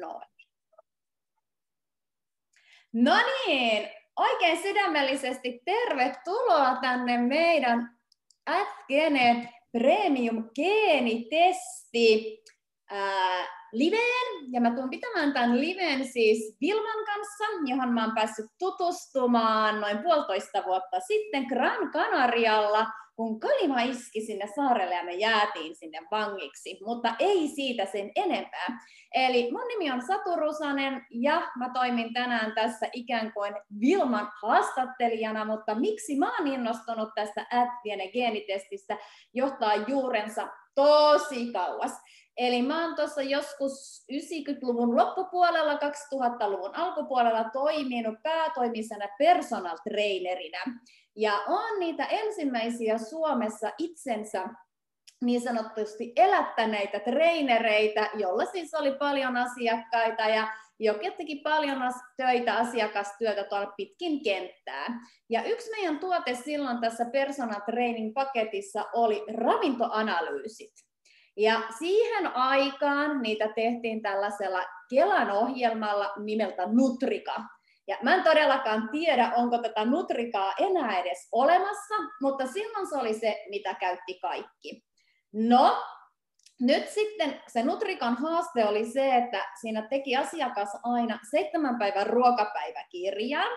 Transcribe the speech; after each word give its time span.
noin. 0.00 0.28
No 2.92 3.14
niin, 3.46 3.88
oikein 4.16 4.62
sydämellisesti 4.62 5.62
tervetuloa 5.64 6.76
tänne 6.80 7.18
meidän 7.18 7.98
Athgene 8.46 9.54
Premium 9.72 10.50
geenitesti 10.54 12.42
liveen. 13.72 14.52
Ja 14.52 14.60
mä 14.60 14.70
tuun 14.74 14.90
pitämään 14.90 15.32
tämän 15.32 15.60
liveen 15.60 16.08
siis 16.08 16.56
Vilman 16.60 17.04
kanssa, 17.06 17.44
johon 17.66 17.92
mä 17.92 18.04
oon 18.04 18.14
päässyt 18.14 18.46
tutustumaan 18.58 19.80
noin 19.80 19.98
puolitoista 19.98 20.64
vuotta 20.64 21.00
sitten 21.00 21.44
Gran 21.44 21.90
Canarialla– 21.92 22.86
kun 23.16 23.40
Kalima 23.40 23.80
iski 23.80 24.20
sinne 24.20 24.46
saarelle 24.56 24.94
ja 24.94 25.04
me 25.04 25.12
jäätiin 25.12 25.76
sinne 25.76 25.98
vangiksi, 26.10 26.78
mutta 26.84 27.14
ei 27.18 27.48
siitä 27.48 27.86
sen 27.86 28.10
enempää. 28.16 28.78
Eli 29.14 29.52
mun 29.52 29.68
nimi 29.68 29.90
on 29.90 30.02
Satu 30.02 30.36
Rusanen 30.36 31.06
ja 31.10 31.42
mä 31.58 31.70
toimin 31.74 32.12
tänään 32.12 32.52
tässä 32.54 32.86
ikään 32.92 33.32
kuin 33.32 33.54
Vilman 33.80 34.32
haastattelijana, 34.42 35.44
mutta 35.44 35.74
miksi 35.74 36.18
mä 36.18 36.38
oon 36.38 36.46
innostunut 36.46 37.08
tästä 37.14 37.46
ättiene 37.52 38.08
geenitestistä 38.08 38.98
johtaa 39.34 39.74
juurensa 39.74 40.48
tosi 40.74 41.52
kauas. 41.52 41.92
Eli 42.36 42.62
mä 42.62 42.84
oon 42.84 42.96
tuossa 42.96 43.22
joskus 43.22 44.04
90-luvun 44.12 44.96
loppupuolella, 44.96 45.74
2000-luvun 45.74 46.74
alkupuolella 46.74 47.50
toiminut 47.52 48.14
päätoimisena 48.22 49.08
personal 49.18 49.78
trainerina. 49.88 50.58
Ja 51.16 51.32
on 51.46 51.80
niitä 51.80 52.04
ensimmäisiä 52.04 52.98
Suomessa 52.98 53.70
itsensä 53.78 54.48
niin 55.24 55.40
sanotusti 55.40 56.12
elättäneitä 56.16 57.00
trainereita, 57.00 58.08
jolla 58.14 58.44
siis 58.44 58.74
oli 58.74 58.92
paljon 58.92 59.36
asiakkaita 59.36 60.22
ja 60.22 60.48
joka 60.78 61.10
teki 61.16 61.36
paljon 61.36 61.78
töitä, 62.16 62.54
asiakastyötä 62.54 63.44
tuolla 63.44 63.72
pitkin 63.76 64.22
kenttää. 64.22 64.86
Ja 65.30 65.42
yksi 65.42 65.70
meidän 65.70 65.98
tuote 65.98 66.34
silloin 66.34 66.80
tässä 66.80 67.04
personal 67.12 67.60
training 67.60 68.14
paketissa 68.14 68.84
oli 68.92 69.24
ravintoanalyysit. 69.34 70.93
Ja 71.36 71.62
siihen 71.78 72.36
aikaan 72.36 73.22
niitä 73.22 73.48
tehtiin 73.48 74.02
tällaisella 74.02 74.64
Kelan 74.90 75.30
ohjelmalla 75.30 76.12
nimeltä 76.16 76.66
Nutrika. 76.66 77.34
Ja 77.86 77.96
mä 78.02 78.14
en 78.14 78.22
todellakaan 78.22 78.88
tiedä, 78.92 79.32
onko 79.36 79.58
tätä 79.58 79.84
nutrikaa 79.84 80.52
enää 80.58 80.98
edes 80.98 81.28
olemassa, 81.32 81.94
mutta 82.22 82.46
silloin 82.46 82.86
se 82.86 82.96
oli 82.96 83.14
se, 83.14 83.44
mitä 83.50 83.74
käytti 83.74 84.18
kaikki. 84.20 84.84
No, 85.32 85.82
nyt 86.60 86.88
sitten 86.88 87.42
se 87.48 87.62
Nutrikan 87.62 88.16
haaste 88.16 88.64
oli 88.64 88.84
se, 88.84 89.16
että 89.16 89.44
siinä 89.60 89.86
teki 89.90 90.16
asiakas 90.16 90.68
aina 90.82 91.18
seitsemän 91.30 91.78
päivän 91.78 92.06
ruokapäiväkirjan. 92.06 93.50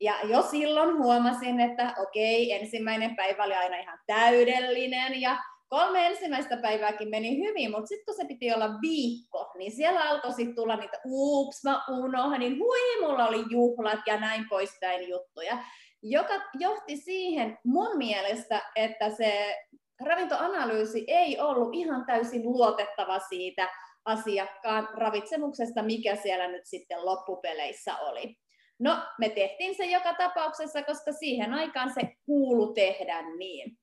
Ja 0.00 0.14
jo 0.24 0.42
silloin 0.42 0.96
huomasin, 0.96 1.60
että 1.60 1.94
okei, 1.98 2.52
ensimmäinen 2.52 3.16
päivä 3.16 3.44
oli 3.44 3.54
aina 3.54 3.76
ihan 3.76 3.98
täydellinen 4.06 5.20
ja 5.20 5.38
kolme 5.72 6.06
ensimmäistä 6.06 6.56
päivääkin 6.56 7.08
meni 7.08 7.38
hyvin, 7.38 7.70
mutta 7.70 7.86
sitten 7.86 8.04
kun 8.04 8.14
se 8.14 8.24
piti 8.24 8.52
olla 8.52 8.70
viikko, 8.82 9.52
niin 9.58 9.72
siellä 9.72 10.00
alkoi 10.00 10.32
sitten 10.32 10.54
tulla 10.54 10.76
niitä, 10.76 11.00
ups, 11.04 11.64
mä 11.64 11.84
unohdin, 11.88 12.58
hui, 12.58 13.00
mulla 13.00 13.26
oli 13.26 13.44
juhlat 13.50 14.00
ja 14.06 14.20
näin 14.20 14.48
poispäin 14.48 15.08
juttuja, 15.08 15.58
joka 16.02 16.34
johti 16.58 16.96
siihen 16.96 17.58
mun 17.64 17.96
mielestä, 17.96 18.62
että 18.76 19.10
se 19.10 19.56
ravintoanalyysi 20.04 21.04
ei 21.06 21.40
ollut 21.40 21.74
ihan 21.74 22.06
täysin 22.06 22.42
luotettava 22.42 23.18
siitä 23.18 23.68
asiakkaan 24.04 24.88
ravitsemuksesta, 24.94 25.82
mikä 25.82 26.16
siellä 26.16 26.48
nyt 26.48 26.66
sitten 26.66 27.04
loppupeleissä 27.06 27.96
oli. 27.96 28.36
No, 28.78 28.96
me 29.18 29.28
tehtiin 29.28 29.74
se 29.74 29.84
joka 29.84 30.14
tapauksessa, 30.14 30.82
koska 30.82 31.12
siihen 31.12 31.54
aikaan 31.54 31.94
se 31.94 32.00
kuulu 32.26 32.72
tehdä 32.72 33.22
niin. 33.38 33.78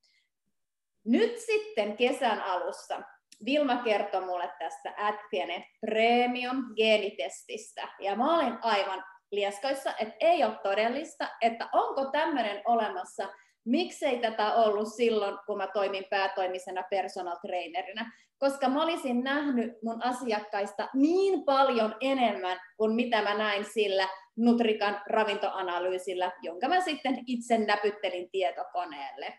Nyt 1.10 1.38
sitten 1.38 1.96
kesän 1.96 2.40
alussa 2.40 3.02
Vilma 3.44 3.76
kertoi 3.76 4.26
mulle 4.26 4.50
tästä 4.58 4.94
Atkene 4.96 5.66
Premium 5.80 6.64
geenitestistä. 6.76 7.88
Ja 7.98 8.16
mä 8.16 8.38
olin 8.38 8.58
aivan 8.62 9.04
lieskoissa, 9.32 9.94
että 9.98 10.14
ei 10.20 10.44
ole 10.44 10.58
todellista, 10.62 11.28
että 11.40 11.68
onko 11.72 12.10
tämmöinen 12.10 12.62
olemassa, 12.64 13.28
miksei 13.64 14.18
tätä 14.18 14.54
ollut 14.54 14.94
silloin, 14.94 15.38
kun 15.46 15.56
mä 15.56 15.66
toimin 15.66 16.04
päätoimisena 16.10 16.82
personal 16.90 17.36
trainerina, 17.46 18.12
koska 18.38 18.68
mä 18.68 18.82
olisin 18.82 19.24
nähnyt 19.24 19.72
mun 19.82 20.04
asiakkaista 20.04 20.88
niin 20.94 21.44
paljon 21.44 21.94
enemmän 22.00 22.60
kuin 22.76 22.94
mitä 22.94 23.22
mä 23.22 23.34
näin 23.34 23.64
sillä 23.64 24.08
Nutrikan 24.36 25.02
ravintoanalyysillä, 25.06 26.32
jonka 26.42 26.68
mä 26.68 26.80
sitten 26.80 27.18
itse 27.26 27.58
näpyttelin 27.58 28.30
tietokoneelle. 28.30 29.38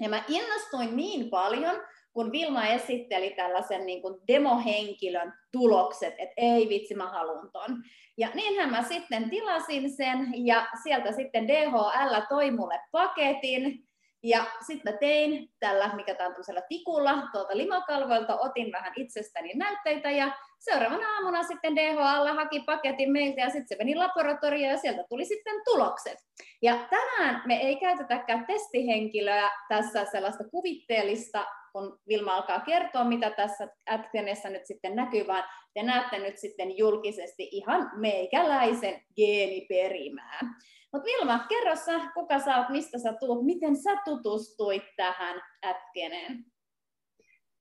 Ja 0.00 0.08
mä 0.08 0.24
innostuin 0.28 0.96
niin 0.96 1.30
paljon, 1.30 1.76
kun 2.12 2.32
Vilma 2.32 2.66
esitteli 2.66 3.30
tällaisen 3.30 3.86
niin 3.86 4.02
kuin 4.02 4.20
demohenkilön 4.26 5.32
tulokset, 5.52 6.14
että 6.18 6.34
ei 6.36 6.68
vitsi, 6.68 6.94
mä 6.94 7.10
haluan 7.10 7.50
ton. 7.52 7.82
Ja 8.16 8.28
niinhän 8.34 8.70
mä 8.70 8.82
sitten 8.82 9.30
tilasin 9.30 9.90
sen, 9.90 10.46
ja 10.46 10.66
sieltä 10.82 11.12
sitten 11.12 11.48
DHL 11.48 12.20
toi 12.28 12.50
mulle 12.50 12.80
paketin, 12.92 13.87
ja 14.22 14.44
sitten 14.66 14.92
mä 14.92 14.98
tein 14.98 15.48
tällä, 15.60 15.96
mikä 15.96 16.14
tämä 16.14 16.28
on 16.28 16.62
tikulla, 16.68 17.22
tuolta 17.32 17.56
limakalvoilta, 17.56 18.38
otin 18.38 18.72
vähän 18.72 18.92
itsestäni 18.96 19.54
näytteitä 19.54 20.10
ja 20.10 20.36
seuraavana 20.58 21.14
aamuna 21.14 21.42
sitten 21.42 21.76
DHL 21.76 22.34
haki 22.36 22.60
paketin 22.66 23.12
meiltä 23.12 23.40
ja 23.40 23.50
sitten 23.50 23.68
se 23.68 23.76
meni 23.78 23.94
laboratorioon 23.94 24.72
ja 24.72 24.78
sieltä 24.78 25.04
tuli 25.08 25.24
sitten 25.24 25.60
tulokset. 25.64 26.18
Ja 26.62 26.78
tänään 26.90 27.42
me 27.46 27.54
ei 27.56 27.76
käytetäkään 27.76 28.46
testihenkilöä 28.46 29.50
tässä 29.68 30.04
sellaista 30.04 30.44
kuvitteellista, 30.50 31.46
kun 31.72 31.98
Vilma 32.08 32.34
alkaa 32.34 32.60
kertoa, 32.60 33.04
mitä 33.04 33.30
tässä 33.30 33.68
Atkenessa 33.90 34.48
nyt 34.48 34.66
sitten 34.66 34.96
näkyy, 34.96 35.26
vaan 35.26 35.44
te 35.74 35.82
näette 35.82 36.18
nyt 36.18 36.38
sitten 36.38 36.78
julkisesti 36.78 37.48
ihan 37.52 37.90
meikäläisen 37.94 39.02
geeniperimää. 39.16 40.40
Mutta 40.92 41.06
Vilma, 41.06 41.38
kerro 41.48 41.76
sä, 41.76 42.10
kuka 42.14 42.38
sä 42.38 42.56
oot, 42.56 42.68
mistä 42.68 42.98
sä 42.98 43.12
tulet, 43.12 43.46
miten 43.46 43.76
sä 43.76 43.90
tutustuit 44.04 44.82
tähän 44.96 45.40
ätkeneen? 45.66 46.44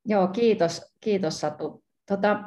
Joo, 0.05 0.27
kiitos, 0.27 0.95
kiitos 1.01 1.39
Satu. 1.39 1.83
Tota, 2.07 2.43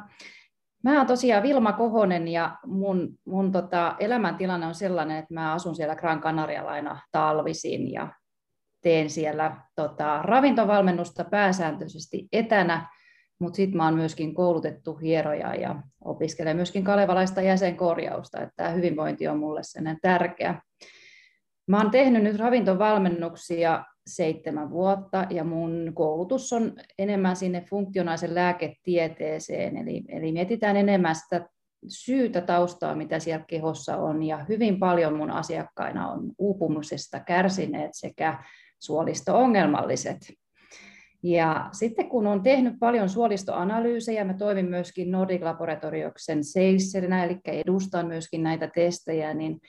mä 0.83 0.97
oon 0.97 1.07
tosiaan 1.07 1.43
Vilma 1.43 1.73
Kohonen 1.73 2.27
ja 2.27 2.57
mun, 2.65 3.17
mun 3.25 3.51
tota, 3.51 3.95
elämäntilanne 3.99 4.67
on 4.67 4.75
sellainen, 4.75 5.17
että 5.17 5.33
mä 5.33 5.53
asun 5.53 5.75
siellä 5.75 5.95
Gran 5.95 6.21
Canarialla 6.21 6.71
aina 6.71 7.01
talvisin 7.11 7.91
ja 7.91 8.13
teen 8.81 9.09
siellä 9.09 9.61
tota, 9.75 10.21
ravintovalmennusta 10.21 11.23
pääsääntöisesti 11.23 12.27
etänä 12.31 12.87
mutta 13.41 13.55
sitten 13.55 13.77
mä 13.77 13.85
oon 13.85 13.95
myöskin 13.95 14.35
koulutettu 14.35 14.95
hieroja 14.95 15.55
ja 15.55 15.83
opiskelen 16.05 16.55
myöskin 16.55 16.83
kalevalaista 16.83 17.41
jäsenkorjausta, 17.41 18.41
että 18.41 18.53
tämä 18.55 18.69
hyvinvointi 18.69 19.27
on 19.27 19.39
mulle 19.39 19.63
sellainen 19.63 19.99
tärkeä. 20.01 20.61
Mä 21.71 21.77
oon 21.77 21.91
tehnyt 21.91 22.23
nyt 22.23 22.39
ravintovalmennuksia 22.39 23.85
seitsemän 24.07 24.69
vuotta 24.69 25.25
ja 25.29 25.43
mun 25.43 25.91
koulutus 25.93 26.53
on 26.53 26.73
enemmän 26.99 27.35
sinne 27.35 27.65
funktionaalisen 27.69 28.35
lääketieteeseen, 28.35 29.77
eli, 29.77 30.03
eli 30.07 30.31
mietitään 30.31 30.77
enemmän 30.77 31.15
sitä 31.15 31.49
syytä 31.87 32.41
taustaa, 32.41 32.95
mitä 32.95 33.19
siellä 33.19 33.45
kehossa 33.47 33.97
on, 33.97 34.23
ja 34.23 34.45
hyvin 34.49 34.79
paljon 34.79 35.17
mun 35.17 35.31
asiakkaina 35.31 36.11
on 36.11 36.31
uupumisesta 36.37 37.19
kärsineet 37.19 37.91
sekä 37.93 38.43
suolisto-ongelmalliset. 38.79 40.33
Ja 41.23 41.69
sitten 41.71 42.09
kun 42.09 42.27
on 42.27 42.43
tehnyt 42.43 42.73
paljon 42.79 43.09
suolistoanalyysejä, 43.09 44.25
mä 44.25 44.33
toimin 44.33 44.69
myöskin 44.69 45.11
Nordic 45.11 45.41
Laboratorioksen 45.43 46.43
seisserinä, 46.43 47.23
eli 47.23 47.39
edustan 47.45 48.07
myöskin 48.07 48.43
näitä 48.43 48.67
testejä, 48.67 49.33
niin, 49.33 49.61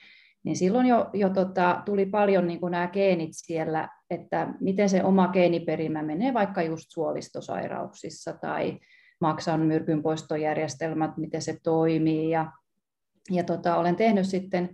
niin 0.43 0.55
silloin 0.55 0.85
jo, 0.85 1.09
jo 1.13 1.29
tota, 1.29 1.81
tuli 1.85 2.05
paljon 2.05 2.47
niin 2.47 2.59
nämä 2.71 2.87
geenit 2.87 3.31
siellä, 3.33 3.89
että 4.09 4.53
miten 4.59 4.89
se 4.89 5.03
oma 5.03 5.27
geeniperimä 5.27 6.03
menee 6.03 6.33
vaikka 6.33 6.61
just 6.61 6.85
suolistosairauksissa 6.89 8.33
tai 8.33 8.79
maksan 9.21 9.59
myrkynpoistojärjestelmät, 9.59 11.17
miten 11.17 11.41
se 11.41 11.57
toimii. 11.63 12.29
Ja, 12.29 12.51
ja 13.31 13.43
tota, 13.43 13.77
olen 13.77 13.95
tehnyt 13.95 14.25
sitten 14.25 14.69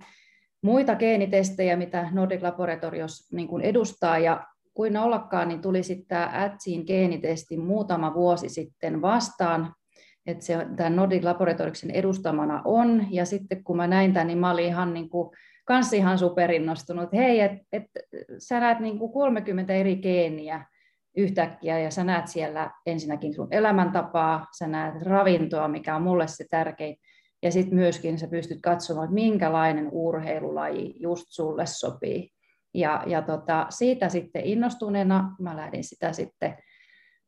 muita 0.62 0.96
geenitestejä, 0.96 1.78
mitä 1.78 2.10
Nordic 2.12 2.42
Laboratorios 2.42 3.32
niin 3.32 3.62
edustaa, 3.62 4.18
ja 4.18 4.48
kuin 4.74 4.98
ollakaan, 4.98 5.48
niin 5.48 5.62
tuli 5.62 5.84
sitten 5.84 6.08
tämä 6.08 6.32
ATSIin 6.34 6.84
geenitesti 6.88 7.58
muutama 7.58 8.14
vuosi 8.14 8.50
sitten 8.50 9.02
vastaan, 9.02 9.74
että 10.26 10.46
se 10.46 10.68
tämän 10.76 10.96
Nordic 10.96 11.24
Laboratoriksen 11.24 11.92
edustamana 11.92 12.62
on, 12.66 13.08
ja 13.12 13.26
sitten 13.26 13.64
kun 13.64 13.78
mä 13.78 13.88
näin 13.88 14.14
tämän, 14.14 14.28
niin 14.28 14.38
mä 14.38 14.52
olin 14.52 14.66
ihan 14.66 14.94
niin 14.94 15.10
kuin, 15.10 15.30
kans 15.70 15.94
ihan 15.94 16.18
superinnostunut, 16.18 17.14
hei, 17.14 17.40
että 17.40 17.58
et, 17.72 17.84
sä 18.38 18.60
näet 18.60 18.80
niin 18.80 19.00
kuin 19.00 19.12
30 19.12 19.74
eri 19.74 19.96
geeniä 19.96 20.66
yhtäkkiä, 21.18 21.80
ja 21.80 21.92
sä 21.92 22.04
näet 22.04 22.28
siellä 22.28 22.72
ensinnäkin 22.86 23.34
sun 23.34 23.48
elämäntapaa, 23.52 24.46
sä 24.58 24.68
näet 24.68 25.02
ravintoa, 25.02 25.68
mikä 25.68 25.96
on 25.96 26.02
mulle 26.02 26.28
se 26.28 26.46
tärkein, 26.50 26.98
ja 27.44 27.52
sitten 27.52 27.76
myöskin 27.76 28.20
sä 28.20 28.28
pystyt 28.28 28.60
katsomaan, 28.62 29.06
että 29.06 29.14
minkälainen 29.14 29.90
urheilulaji 29.92 30.96
just 31.00 31.26
sulle 31.28 31.66
sopii. 31.66 32.30
Ja, 32.74 33.04
ja 33.08 33.22
tota, 33.22 33.66
siitä 33.70 34.10
sitten 34.10 34.46
innostuneena 34.46 35.36
mä 35.40 35.58
lähdin 35.58 35.84
sitä 35.84 36.14
sitten 36.14 36.58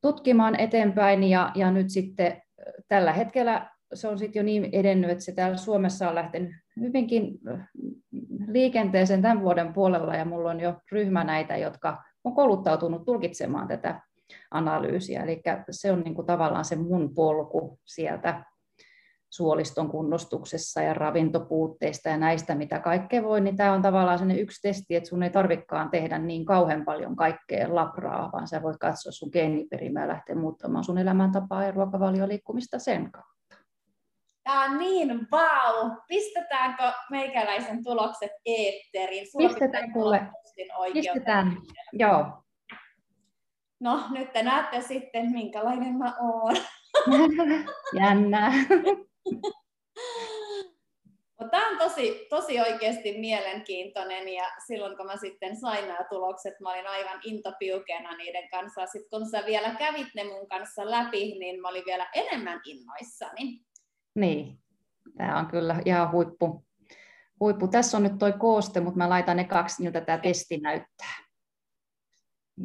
tutkimaan 0.02 0.60
eteenpäin 0.60 1.24
ja, 1.24 1.52
ja 1.56 1.72
nyt 1.72 1.90
sitten 1.90 2.42
tällä 2.88 3.14
hetkellä 3.14 3.70
se 3.94 4.08
on 4.08 4.20
sitten 4.20 4.40
jo 4.40 4.44
niin 4.44 4.70
edennyt, 4.72 5.10
että 5.10 5.24
se 5.24 5.32
täällä 5.32 5.58
Suomessa 5.58 6.10
on 6.10 6.16
lähtenyt 6.16 6.52
hyvinkin 6.80 7.40
liikenteeseen 8.48 9.22
tämän 9.22 9.42
vuoden 9.42 9.74
puolella 9.74 10.16
ja 10.16 10.26
mulla 10.26 10.50
on 10.50 10.60
jo 10.60 10.76
ryhmä 10.92 11.24
näitä, 11.24 11.58
jotka 11.58 12.04
on 12.24 12.36
kouluttautunut 12.36 13.06
tulkitsemaan 13.06 13.68
tätä 13.68 14.02
analyysiä. 14.52 15.24
Eli 15.24 15.42
se 15.72 15.92
on 15.92 16.02
niin 16.02 16.16
kuin 16.16 16.28
tavallaan 16.28 16.66
se 16.66 16.76
mun 16.76 17.16
polku 17.16 17.80
sieltä 17.86 18.44
suoliston 19.30 19.90
kunnostuksessa 19.90 20.82
ja 20.82 20.94
ravintopuutteista 20.94 22.10
ja 22.10 22.18
näistä, 22.18 22.56
mitä 22.56 22.80
kaikkea 22.80 23.24
voi, 23.24 23.42
niin 23.42 23.58
tämä 23.58 23.74
on 23.74 23.82
tavallaan 23.82 24.18
sellainen 24.18 24.44
yksi 24.44 24.62
testi, 24.62 24.96
että 24.96 25.10
sun 25.10 25.24
ei 25.24 25.30
tarvikaan 25.30 25.90
tehdä 25.90 26.20
niin 26.20 26.46
kauhean 26.46 26.86
paljon 26.86 27.16
kaikkea 27.16 27.76
labraa, 27.76 28.30
vaan 28.34 28.48
sä 28.48 28.62
voit 28.62 28.78
katsoa 28.78 29.12
sun 29.12 29.30
geeniperimää 29.34 30.08
lähteä 30.08 30.36
muuttamaan 30.36 30.84
sun 30.84 30.98
elämäntapaa 30.98 31.64
ja 31.64 31.72
ruokavalioliikkumista 31.72 32.80
sen 32.80 33.12
kautta. 33.12 33.41
Tämä 34.52 34.66
on 34.66 34.78
niin 34.78 35.28
vau! 35.32 35.92
Pistetäänkö 36.08 36.84
meikäläisen 37.10 37.84
tulokset 37.84 38.32
eetteriin? 38.46 39.28
Pistetään 39.38 39.94
kuule. 39.94 40.22
Pistetään, 40.94 41.58
joo. 41.94 42.26
No, 43.80 44.04
nyt 44.10 44.34
te 44.34 44.44
näette 44.44 44.82
sitten, 44.82 45.32
minkälainen 45.32 45.96
mä 45.96 46.16
oon. 46.20 46.56
Jännää. 48.02 48.52
Tämä 51.52 51.70
on 51.70 51.78
tosi, 51.78 52.28
tosi 52.30 52.60
oikeasti 52.60 53.18
mielenkiintoinen 53.18 54.30
ja 54.30 54.44
silloin 54.68 54.98
kun 54.98 55.06
mä 55.06 55.18
sitten 55.18 55.56
sain 55.56 55.88
nämä 55.88 56.06
tulokset, 56.10 56.60
mä 56.60 56.70
olin 56.70 56.88
aivan 56.88 57.20
intopiukena 57.24 58.18
niiden 58.18 58.50
kanssa. 58.50 58.86
Sitten 58.86 59.10
kun 59.10 59.30
sä 59.30 59.44
vielä 59.46 59.76
kävit 59.76 60.08
ne 60.16 60.24
mun 60.24 60.48
kanssa 60.48 60.92
läpi, 60.92 61.40
niin 61.40 61.62
mä 61.62 61.68
olin 61.68 61.86
vielä 61.86 62.10
enemmän 62.14 62.62
innoissani. 62.66 63.71
Niin, 64.16 64.60
tämä 65.18 65.40
on 65.40 65.48
kyllä 65.48 65.82
ihan 65.86 66.12
huippu. 66.12 66.66
huippu. 67.40 67.68
Tässä 67.68 67.98
on 67.98 68.04
nyt 68.04 68.18
toi 68.20 68.34
kooste, 68.34 68.80
mutta 68.80 68.98
mä 68.98 69.10
laitan 69.10 69.38
ne 69.38 69.44
kaksi, 69.44 69.84
miltä 69.84 70.02
tämä 70.02 70.18
testi 70.18 70.58
näyttää. 70.58 71.16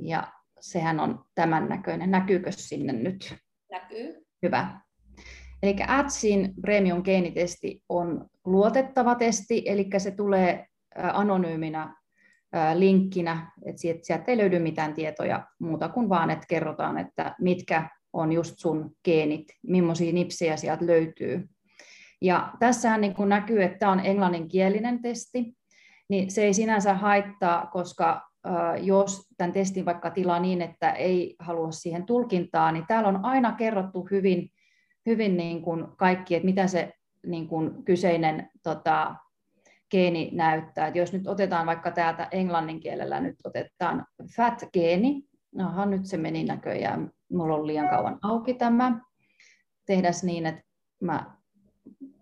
Ja 0.02 0.32
sehän 0.60 1.00
on 1.00 1.25
tämän 1.34 1.69
näköinen. 1.69 2.10
Näkyykö 2.10 2.52
sinne 2.52 2.93
nyt? 2.93 3.37
Näkyy. 3.70 4.26
Hyvä. 4.43 4.81
Eli 5.62 5.76
ATSin 5.87 6.54
premium 6.60 7.02
geenitesti 7.02 7.82
on 7.88 8.26
luotettava 8.44 9.14
testi, 9.14 9.62
eli 9.66 9.88
se 9.98 10.10
tulee 10.10 10.66
anonyyminä 11.12 11.96
linkkinä, 12.75 13.52
että 13.66 13.82
sieltä 14.02 14.25
ei 14.26 14.37
löydy 14.37 14.58
mitään 14.58 14.94
tietoja 14.94 15.46
muuta 15.58 15.88
kuin 15.88 16.08
vaan, 16.08 16.31
että 16.31 16.46
kerrotaan, 16.48 16.98
että 16.98 17.34
mitkä 17.40 17.90
on 18.16 18.32
just 18.32 18.54
sun 18.58 18.90
geenit, 19.04 19.44
millaisia 19.62 20.12
nipsejä 20.12 20.56
sieltä 20.56 20.86
löytyy. 20.86 21.48
Ja 22.22 22.52
tässähän 22.58 23.00
niin 23.00 23.14
kuin 23.14 23.28
näkyy, 23.28 23.62
että 23.62 23.78
tämä 23.78 23.92
on 23.92 24.00
englanninkielinen 24.00 25.02
testi, 25.02 25.56
niin 26.08 26.30
se 26.30 26.44
ei 26.44 26.54
sinänsä 26.54 26.94
haittaa, 26.94 27.66
koska 27.66 28.22
jos 28.82 29.28
tämän 29.36 29.52
testin 29.52 29.84
vaikka 29.84 30.10
tilaa 30.10 30.40
niin, 30.40 30.62
että 30.62 30.90
ei 30.90 31.36
halua 31.38 31.70
siihen 31.70 32.06
tulkintaa, 32.06 32.72
niin 32.72 32.84
täällä 32.88 33.08
on 33.08 33.24
aina 33.24 33.52
kerrottu 33.52 34.08
hyvin, 34.10 34.50
hyvin 35.06 35.36
niin 35.36 35.62
kuin 35.62 35.86
kaikki, 35.96 36.34
että 36.34 36.46
mitä 36.46 36.66
se 36.66 36.92
niin 37.26 37.48
kuin 37.48 37.84
kyseinen 37.84 38.50
tota, 38.62 39.14
geeni 39.90 40.30
näyttää. 40.32 40.86
Et 40.86 40.96
jos 40.96 41.12
nyt 41.12 41.26
otetaan 41.26 41.66
vaikka 41.66 41.90
täältä 41.90 42.28
englannin 42.30 42.80
kielellä, 42.80 43.20
nyt 43.20 43.36
otetaan 43.44 44.06
fat-geeni, 44.36 45.22
Aha, 45.58 45.86
nyt 45.86 46.06
se 46.06 46.16
meni 46.16 46.44
näköjään, 46.44 47.10
mulla 47.32 47.56
on 47.56 47.67
liian 47.67 47.88
kauan 47.88 48.19
auki 48.23 48.55
tämä. 48.55 49.00
Tehdään 49.87 50.14
niin, 50.23 50.46
että 50.46 50.62
mä 51.00 51.37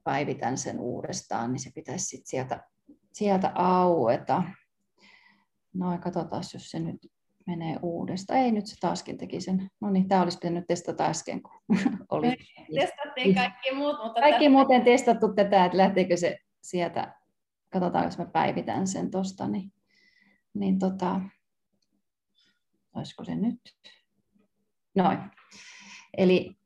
päivitän 0.05 0.59
sen 0.59 0.81
uudestaan, 0.81 1.53
niin 1.53 1.61
se 1.61 1.71
pitäisi 1.75 2.06
sit 2.06 2.27
sieltä, 2.27 2.65
sieltä 3.12 3.53
aueta. 3.55 4.43
No 5.75 5.99
katsotaan, 5.99 6.43
jos 6.55 6.71
se 6.71 6.79
nyt 6.79 7.12
menee 7.47 7.79
uudestaan. 7.83 8.41
Ei, 8.41 8.53
nyt 8.53 8.67
se 8.67 8.77
taaskin 8.81 9.19
teki 9.19 9.41
sen. 9.41 9.71
No 9.81 9.91
niin, 9.91 10.09
tämä 10.09 10.23
olisi 10.23 10.39
pitänyt 10.39 10.65
testata 10.69 11.05
äsken, 11.05 11.43
kun 11.43 11.61
oli. 12.11 12.37
Testattiin 12.81 13.35
kaikki 13.35 13.75
muut, 13.75 13.97
mutta... 14.05 14.21
Kaikki 14.21 14.49
muuten 14.49 14.83
testattu 14.83 15.35
tätä, 15.35 15.65
että 15.65 15.79
lähteekö 15.79 16.17
se 16.17 16.39
sieltä. 16.62 17.15
Katsotaan, 17.73 18.05
jos 18.05 18.19
mä 18.19 18.27
päivitän 18.27 18.87
sen 18.87 19.11
tuosta, 19.11 19.49
niin, 19.49 19.73
niin 20.55 20.79
tota, 20.79 21.21
olisiko 22.95 23.25
se 23.25 23.35
nyt? 23.35 23.61
Noin. 24.94 25.19
Eli 26.17 26.56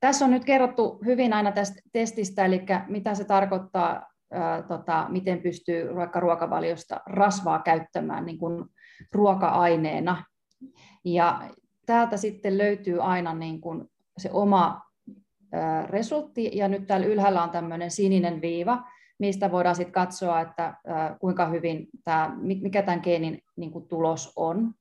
tässä 0.00 0.24
on 0.24 0.30
nyt 0.30 0.44
kerrottu 0.44 1.00
hyvin 1.04 1.32
aina 1.32 1.52
tästä 1.52 1.80
testistä, 1.92 2.44
eli 2.44 2.62
mitä 2.88 3.14
se 3.14 3.24
tarkoittaa, 3.24 4.12
ää, 4.32 4.62
tota, 4.62 5.06
miten 5.08 5.42
pystyy 5.42 5.94
vaikka 5.94 6.20
ruokavaliosta 6.20 7.00
rasvaa 7.06 7.58
käyttämään 7.58 8.26
niin 8.26 8.38
kuin 8.38 8.64
ruoka-aineena. 9.12 10.24
Ja 11.04 11.42
täältä 11.86 12.16
sitten 12.16 12.58
löytyy 12.58 13.02
aina 13.02 13.34
niin 13.34 13.60
kuin 13.60 13.90
se 14.18 14.30
oma 14.32 14.82
ää, 15.52 15.86
resultti, 15.86 16.50
ja 16.54 16.68
nyt 16.68 16.86
täällä 16.86 17.06
ylhäällä 17.06 17.42
on 17.42 17.50
tämmöinen 17.50 17.90
sininen 17.90 18.40
viiva, 18.40 18.84
mistä 19.18 19.52
voidaan 19.52 19.76
sitten 19.76 19.92
katsoa, 19.92 20.40
että 20.40 20.74
ää, 20.86 21.16
kuinka 21.20 21.46
hyvin 21.46 21.88
tämä, 22.04 22.36
mikä 22.40 22.82
tämän 22.82 23.00
geenin 23.02 23.42
niin 23.56 23.70
kuin 23.70 23.88
tulos 23.88 24.32
on. 24.36 24.74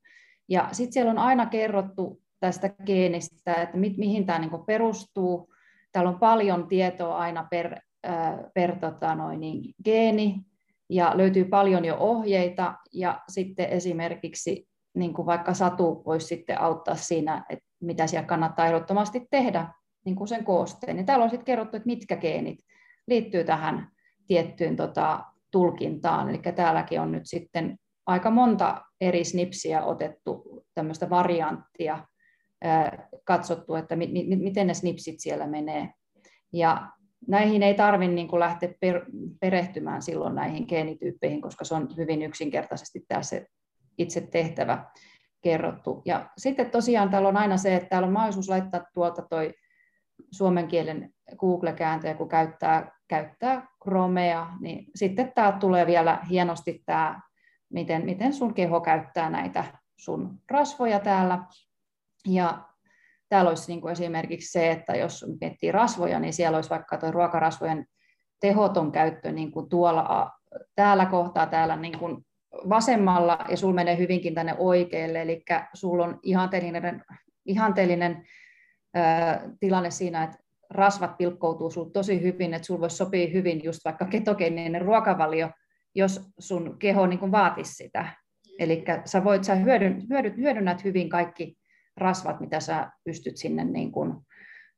Ja 0.50 0.70
sitten 0.72 0.94
siellä 0.94 1.12
on 1.12 1.18
aina 1.18 1.46
kerrottu 1.46 2.22
tästä 2.42 2.70
geenistä, 2.86 3.54
että 3.54 3.78
mi, 3.78 3.96
mihin 3.98 4.26
tämä 4.26 4.40
niin 4.40 4.66
perustuu. 4.66 5.54
Täällä 5.92 6.10
on 6.10 6.20
paljon 6.20 6.68
tietoa 6.68 7.18
aina 7.18 7.48
per, 7.52 7.80
per 8.54 8.76
tota 8.76 9.16
noin, 9.16 9.40
niin, 9.40 9.74
geeni, 9.86 10.42
ja 10.90 11.12
löytyy 11.16 11.46
paljon 11.46 11.86
jo 11.86 11.98
ohjeita, 12.00 12.74
ja 12.94 13.22
sitten 13.30 13.70
esimerkiksi 13.70 14.68
niin 14.94 15.14
kuin 15.14 15.26
vaikka 15.26 15.54
Satu 15.54 16.04
voisi 16.06 16.28
sitten 16.28 16.62
auttaa 16.62 16.96
siinä, 16.96 17.46
että 17.50 17.66
mitä 17.82 18.08
siellä 18.08 18.28
kannattaa 18.28 18.66
ehdottomasti 18.66 19.28
tehdä 19.32 19.68
niin 20.06 20.16
kuin 20.16 20.28
sen 20.28 20.44
koosteen. 20.44 20.98
Ja 20.98 21.04
täällä 21.04 21.24
on 21.24 21.30
sitten 21.30 21.46
kerrottu, 21.46 21.78
että 21.78 21.88
mitkä 21.88 22.16
geenit 22.16 22.60
liittyy 23.08 23.44
tähän 23.44 23.88
tiettyyn 24.28 24.76
tota, 24.76 25.26
tulkintaan. 25.52 26.30
Eli 26.30 26.42
täälläkin 26.56 27.02
on 27.02 27.12
nyt 27.12 27.26
sitten 27.26 27.78
aika 28.06 28.32
monta 28.32 28.82
eri 29.02 29.24
snipsiä 29.24 29.84
otettu, 29.84 30.64
tämmöistä 30.74 31.10
varianttia, 31.10 32.08
katsottu, 33.24 33.76
että 33.76 33.96
mi- 33.96 34.08
mi- 34.08 34.36
miten 34.36 34.68
ne 34.68 34.74
snipsit 34.74 35.16
siellä 35.20 35.48
menee. 35.48 35.94
Ja 36.54 36.90
näihin 37.28 37.64
ei 37.64 37.74
tarvitse 37.74 38.16
niin 38.16 38.40
lähteä 38.40 38.74
per- 38.80 39.06
perehtymään 39.40 40.02
silloin 40.02 40.36
näihin 40.36 40.66
geenityyppeihin, 40.70 41.42
koska 41.42 41.66
se 41.66 41.76
on 41.76 41.90
hyvin 41.98 42.22
yksinkertaisesti 42.22 43.06
tämä 43.08 43.24
se 43.24 43.48
itse 43.98 44.22
tehtävä 44.22 44.86
kerrottu. 45.42 46.02
Ja 46.06 46.30
sitten 46.38 46.72
tosiaan 46.72 47.10
täällä 47.10 47.30
on 47.30 47.38
aina 47.38 47.58
se, 47.58 47.76
että 47.76 47.90
täällä 47.90 48.06
on 48.06 48.14
mahdollisuus 48.14 48.50
laittaa 48.50 48.86
tuolta 48.94 49.22
toi 49.22 49.54
suomen 50.32 50.68
kielen 50.68 51.14
Google-kääntäjä, 51.38 52.14
kun 52.14 52.30
käyttää, 52.30 52.92
käyttää 53.08 53.68
Chromea, 53.84 54.48
niin 54.60 54.86
sitten 54.96 55.32
tämä 55.36 55.52
tulee 55.52 55.86
vielä 55.86 56.20
hienosti 56.30 56.84
tämä 56.86 57.22
miten, 57.70 58.06
miten 58.06 58.34
sun 58.34 58.54
keho 58.54 58.82
käyttää 58.82 59.30
näitä 59.30 59.64
sun 59.98 60.40
rasvoja 60.50 61.00
täällä. 61.00 61.44
Ja 62.28 62.66
täällä 63.30 63.50
olisi 63.50 63.72
niin 63.72 63.82
kuin 63.82 63.92
esimerkiksi 63.92 64.52
se, 64.52 64.72
että 64.72 64.94
jos 64.94 65.26
miettii 65.42 65.72
rasvoja, 65.72 66.20
niin 66.20 66.34
siellä 66.34 66.58
olisi 66.58 66.70
vaikka 66.70 66.98
tuo 66.98 67.12
ruokarasvojen 67.12 67.86
tehoton 68.40 68.92
käyttö 68.92 69.32
niin 69.32 69.52
kuin 69.52 69.70
tuolla 69.70 70.32
täällä 70.76 71.06
kohtaa 71.06 71.46
täällä 71.46 71.76
niin 71.76 72.00
kuin 72.00 72.26
vasemmalla 72.70 73.40
ja 73.50 73.58
sulla 73.58 73.74
menee 73.74 73.98
hyvinkin 73.98 74.36
tänne 74.36 74.56
oikealle, 74.58 75.22
eli 75.22 75.44
sulla 75.74 76.06
on 76.06 76.20
ihanteellinen, 76.24 77.04
ihanteellinen 77.46 78.24
ää, 78.94 79.50
tilanne 79.60 79.92
siinä, 79.92 80.24
että 80.24 80.38
rasvat 80.70 81.18
pilkkoutuu 81.18 81.72
sulla 81.72 81.92
tosi 81.92 82.22
hyvin, 82.22 82.54
että 82.54 82.66
sulla 82.66 82.82
voisi 82.82 82.98
sopia 82.98 83.30
hyvin 83.34 83.64
just 83.64 83.80
vaikka 83.86 84.06
ketogeeninen 84.06 84.82
ruokavalio, 84.82 85.50
jos 85.96 86.22
sun 86.40 86.80
keho 86.80 87.06
niin 87.06 87.20
kuin 87.20 87.32
vaatisi 87.32 87.74
sitä. 87.74 88.08
Eli 88.60 88.84
sä 89.06 89.24
voit, 89.24 89.44
sä 89.44 89.56
hyödyn, 89.56 90.04
hyödyt, 90.10 90.38
hyödynnät 90.38 90.84
hyvin 90.84 91.10
kaikki 91.10 91.58
rasvat, 92.02 92.40
mitä 92.40 92.60
sä 92.60 92.92
pystyt 93.04 93.38
sinne 93.38 93.64
niin 93.64 93.92
kuin, 93.92 94.14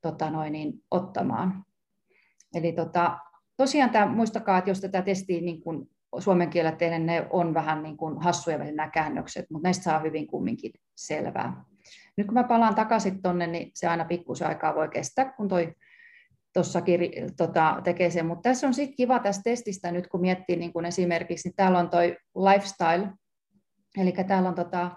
tota 0.01 0.29
noin, 0.29 0.53
niin, 0.53 0.73
ottamaan. 0.91 1.63
Eli 2.55 2.71
tota, 2.71 3.17
tosiaan 3.57 3.89
tämä, 3.89 4.05
muistakaa, 4.05 4.57
että 4.57 4.71
jos 4.71 4.81
tätä 4.81 5.01
testiä 5.01 5.41
niin 5.41 5.61
kuin 5.61 5.89
suomen 6.19 6.49
kielellä 6.49 6.77
tehdään, 6.77 7.05
ne 7.05 7.27
on 7.29 7.53
vähän 7.53 7.83
niin 7.83 7.97
kuin 7.97 8.21
hassuja 8.21 8.57
nämä 8.57 8.89
käännökset, 8.89 9.45
mutta 9.49 9.67
näistä 9.67 9.83
saa 9.83 9.99
hyvin 9.99 10.27
kumminkin 10.27 10.71
selvää. 10.95 11.63
Nyt 12.17 12.27
kun 12.27 12.33
mä 12.33 12.43
palaan 12.43 12.75
takaisin 12.75 13.21
tuonne, 13.21 13.47
niin 13.47 13.71
se 13.75 13.87
aina 13.87 14.05
pikkusen 14.05 14.47
aikaa 14.47 14.75
voi 14.75 14.89
kestää, 14.89 15.33
kun 15.33 15.47
toi 15.47 15.73
tuossakin 16.53 16.99
tota, 17.37 17.81
tekee 17.83 18.09
sen. 18.09 18.25
Mutta 18.25 18.49
tässä 18.49 18.67
on 18.67 18.73
sitten 18.73 18.95
kiva 18.95 19.19
tästä 19.19 19.41
testistä 19.43 19.91
nyt, 19.91 20.07
kun 20.07 20.21
miettii 20.21 20.55
niin 20.55 20.73
kun 20.73 20.85
esimerkiksi, 20.85 21.49
niin 21.49 21.55
täällä 21.55 21.79
on 21.79 21.89
toi 21.89 22.17
lifestyle, 22.35 23.09
eli 23.97 24.11
täällä 24.27 24.49
on 24.49 24.55
tota, 24.55 24.91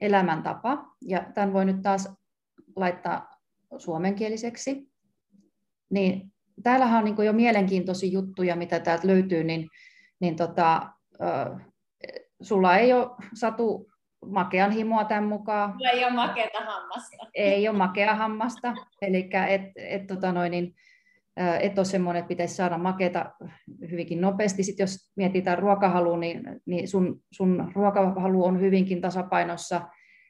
elämäntapa, 0.00 0.84
ja 1.02 1.24
tämän 1.34 1.52
voi 1.52 1.64
nyt 1.64 1.82
taas 1.82 2.08
laittaa 2.76 3.30
suomenkieliseksi. 3.78 4.88
Niin 5.90 6.32
täällähän 6.62 6.98
on 6.98 7.04
niin 7.04 7.26
jo 7.26 7.32
mielenkiintoisia 7.32 8.10
juttuja, 8.10 8.56
mitä 8.56 8.80
täältä 8.80 9.06
löytyy, 9.06 9.44
niin, 9.44 9.68
niin 10.20 10.36
tota, 10.36 10.76
äh, 11.22 11.66
sulla 12.42 12.76
ei 12.76 12.92
ole 12.92 13.10
Satu 13.34 13.90
makean 14.26 14.70
himoa 14.70 15.04
tämän 15.04 15.24
mukaan. 15.24 15.72
Sulla 15.72 15.90
ei 15.90 16.04
ole 16.04 16.12
makeata 16.12 16.58
hammasta. 16.60 17.16
Ei 17.34 17.68
ole 17.68 17.76
makea 17.76 18.14
hammasta, 18.14 18.74
eli 19.02 19.30
et, 19.48 19.62
et, 19.76 20.06
tota 20.06 20.32
noin, 20.32 20.50
niin, 20.50 20.74
et 21.60 21.78
ole 21.78 21.84
semmoinen, 21.84 22.20
että 22.20 22.28
pitäisi 22.28 22.54
saada 22.54 22.78
makeata 22.78 23.32
hyvinkin 23.90 24.20
nopeasti. 24.20 24.62
Sitten 24.62 24.84
jos 24.84 25.12
mietitään 25.16 25.58
ruokahalua, 25.58 26.16
niin, 26.16 26.42
niin 26.66 26.88
sun, 26.88 27.20
sun 27.32 27.72
ruokahalu 27.74 28.44
on 28.44 28.60
hyvinkin 28.60 29.00
tasapainossa. 29.00 29.80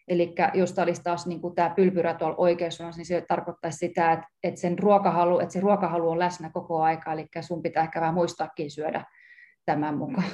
Eli 0.08 0.34
jos 0.54 0.72
tämä 0.72 0.84
olisi 0.84 1.02
taas 1.02 1.26
niin 1.26 1.40
kuin 1.40 1.54
tämä 1.54 1.70
pylpyrä 1.70 2.14
tuolla 2.14 2.36
oikeassa, 2.36 2.90
niin 2.96 3.06
se 3.06 3.24
tarkoittaisi 3.28 3.78
sitä, 3.78 4.12
että, 4.12 4.26
että, 4.42 4.60
sen 4.60 4.78
ruokahalu, 4.78 5.38
että 5.38 5.52
se 5.52 5.60
ruokahalu 5.60 6.10
on 6.10 6.18
läsnä 6.18 6.50
koko 6.50 6.82
aika, 6.82 7.12
eli 7.12 7.26
sun 7.40 7.62
pitää 7.62 7.82
ehkä 7.82 8.00
vähän 8.00 8.14
muistaakin 8.14 8.70
syödä 8.70 9.04
tämän 9.66 9.98
mukaan. 9.98 10.28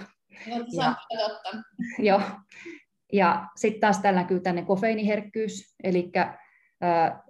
No, 0.48 0.56
ja, 0.72 0.94
totta. 1.18 1.50
Joo. 2.08 2.20
Ja 3.12 3.46
sitten 3.56 3.80
taas 3.80 3.98
täällä 3.98 4.20
näkyy 4.20 4.40
tänne 4.40 4.62
kofeiiniherkkyys, 4.62 5.76
eli 5.84 6.12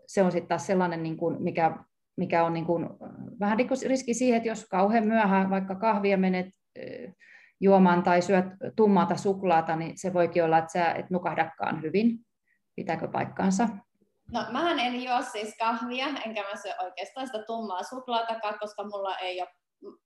se 0.06 0.22
on 0.22 0.32
sitten 0.32 0.48
taas 0.48 0.66
sellainen, 0.66 1.02
niin 1.02 1.16
kuin, 1.16 1.42
mikä, 1.42 1.76
mikä 2.16 2.44
on 2.44 2.52
niin 2.52 2.66
kuin, 2.66 2.88
vähän 3.40 3.56
niin 3.56 3.68
riski 3.88 4.14
siihen, 4.14 4.36
että 4.36 4.48
jos 4.48 4.66
kauhean 4.70 5.06
myöhään 5.06 5.50
vaikka 5.50 5.74
kahvia 5.74 6.18
menet 6.18 6.46
juomaan 7.60 8.02
tai 8.02 8.22
syöt 8.22 8.46
tummata 8.76 9.16
suklaata, 9.16 9.76
niin 9.76 9.98
se 9.98 10.14
voikin 10.14 10.44
olla, 10.44 10.58
että 10.58 10.72
sä 10.72 10.92
et 10.92 11.10
nukahdakaan 11.10 11.82
hyvin. 11.82 12.18
Pitääkö 12.76 13.08
paikkaansa? 13.08 13.68
No, 14.32 14.46
mähän 14.52 14.78
en 14.78 15.04
juo 15.04 15.22
siis 15.22 15.56
kahvia, 15.58 16.06
enkä 16.06 16.42
mä 16.42 16.56
syö 16.62 16.72
oikeastaan 16.82 17.26
sitä 17.26 17.42
tummaa 17.46 17.82
suklaatakaan, 17.82 18.58
koska 18.58 18.84
mulla 18.84 19.18
ei 19.18 19.40
ole 19.40 19.48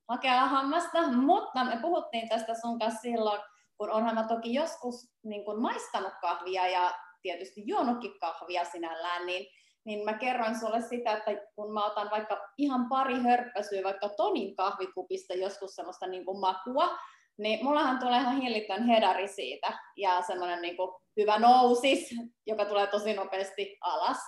makeaa 0.08 0.46
hammasta, 0.46 1.12
mutta 1.12 1.64
me 1.64 1.78
puhuttiin 1.82 2.28
tästä 2.28 2.54
sun 2.54 2.78
kanssa 2.78 3.00
silloin, 3.00 3.40
kun 3.76 3.90
onhan 3.90 4.14
mä 4.14 4.24
toki 4.24 4.54
joskus 4.54 5.12
niin 5.24 5.60
maistanut 5.60 6.12
kahvia 6.20 6.66
ja 6.66 6.94
tietysti 7.22 7.62
juonutkin 7.66 8.18
kahvia 8.20 8.64
sinällään, 8.64 9.26
niin, 9.26 9.46
niin 9.88 10.04
mä 10.04 10.12
kerroin 10.12 10.58
sulle 10.58 10.80
sitä, 10.80 11.12
että 11.12 11.30
kun 11.54 11.72
mä 11.72 11.86
otan 11.86 12.10
vaikka 12.10 12.48
ihan 12.58 12.88
pari 12.88 13.22
hörppäsyä 13.22 13.82
vaikka 13.84 14.08
tonin 14.08 14.56
kahvikupista 14.56 15.34
joskus 15.34 15.74
semmoista 15.74 16.06
niin 16.06 16.24
kuin 16.24 16.40
makua, 16.40 16.98
niin 17.38 17.64
mullahan 17.64 17.98
tulee 17.98 18.20
ihan 18.20 18.40
hillitön 18.40 18.86
hedari 18.86 19.28
siitä 19.28 19.78
ja 19.96 20.22
semmoinen 20.22 20.62
niin 20.62 20.76
hyvä 21.16 21.38
nousis, 21.38 22.14
joka 22.46 22.64
tulee 22.64 22.86
tosi 22.86 23.14
nopeasti 23.14 23.78
alas. 23.80 24.18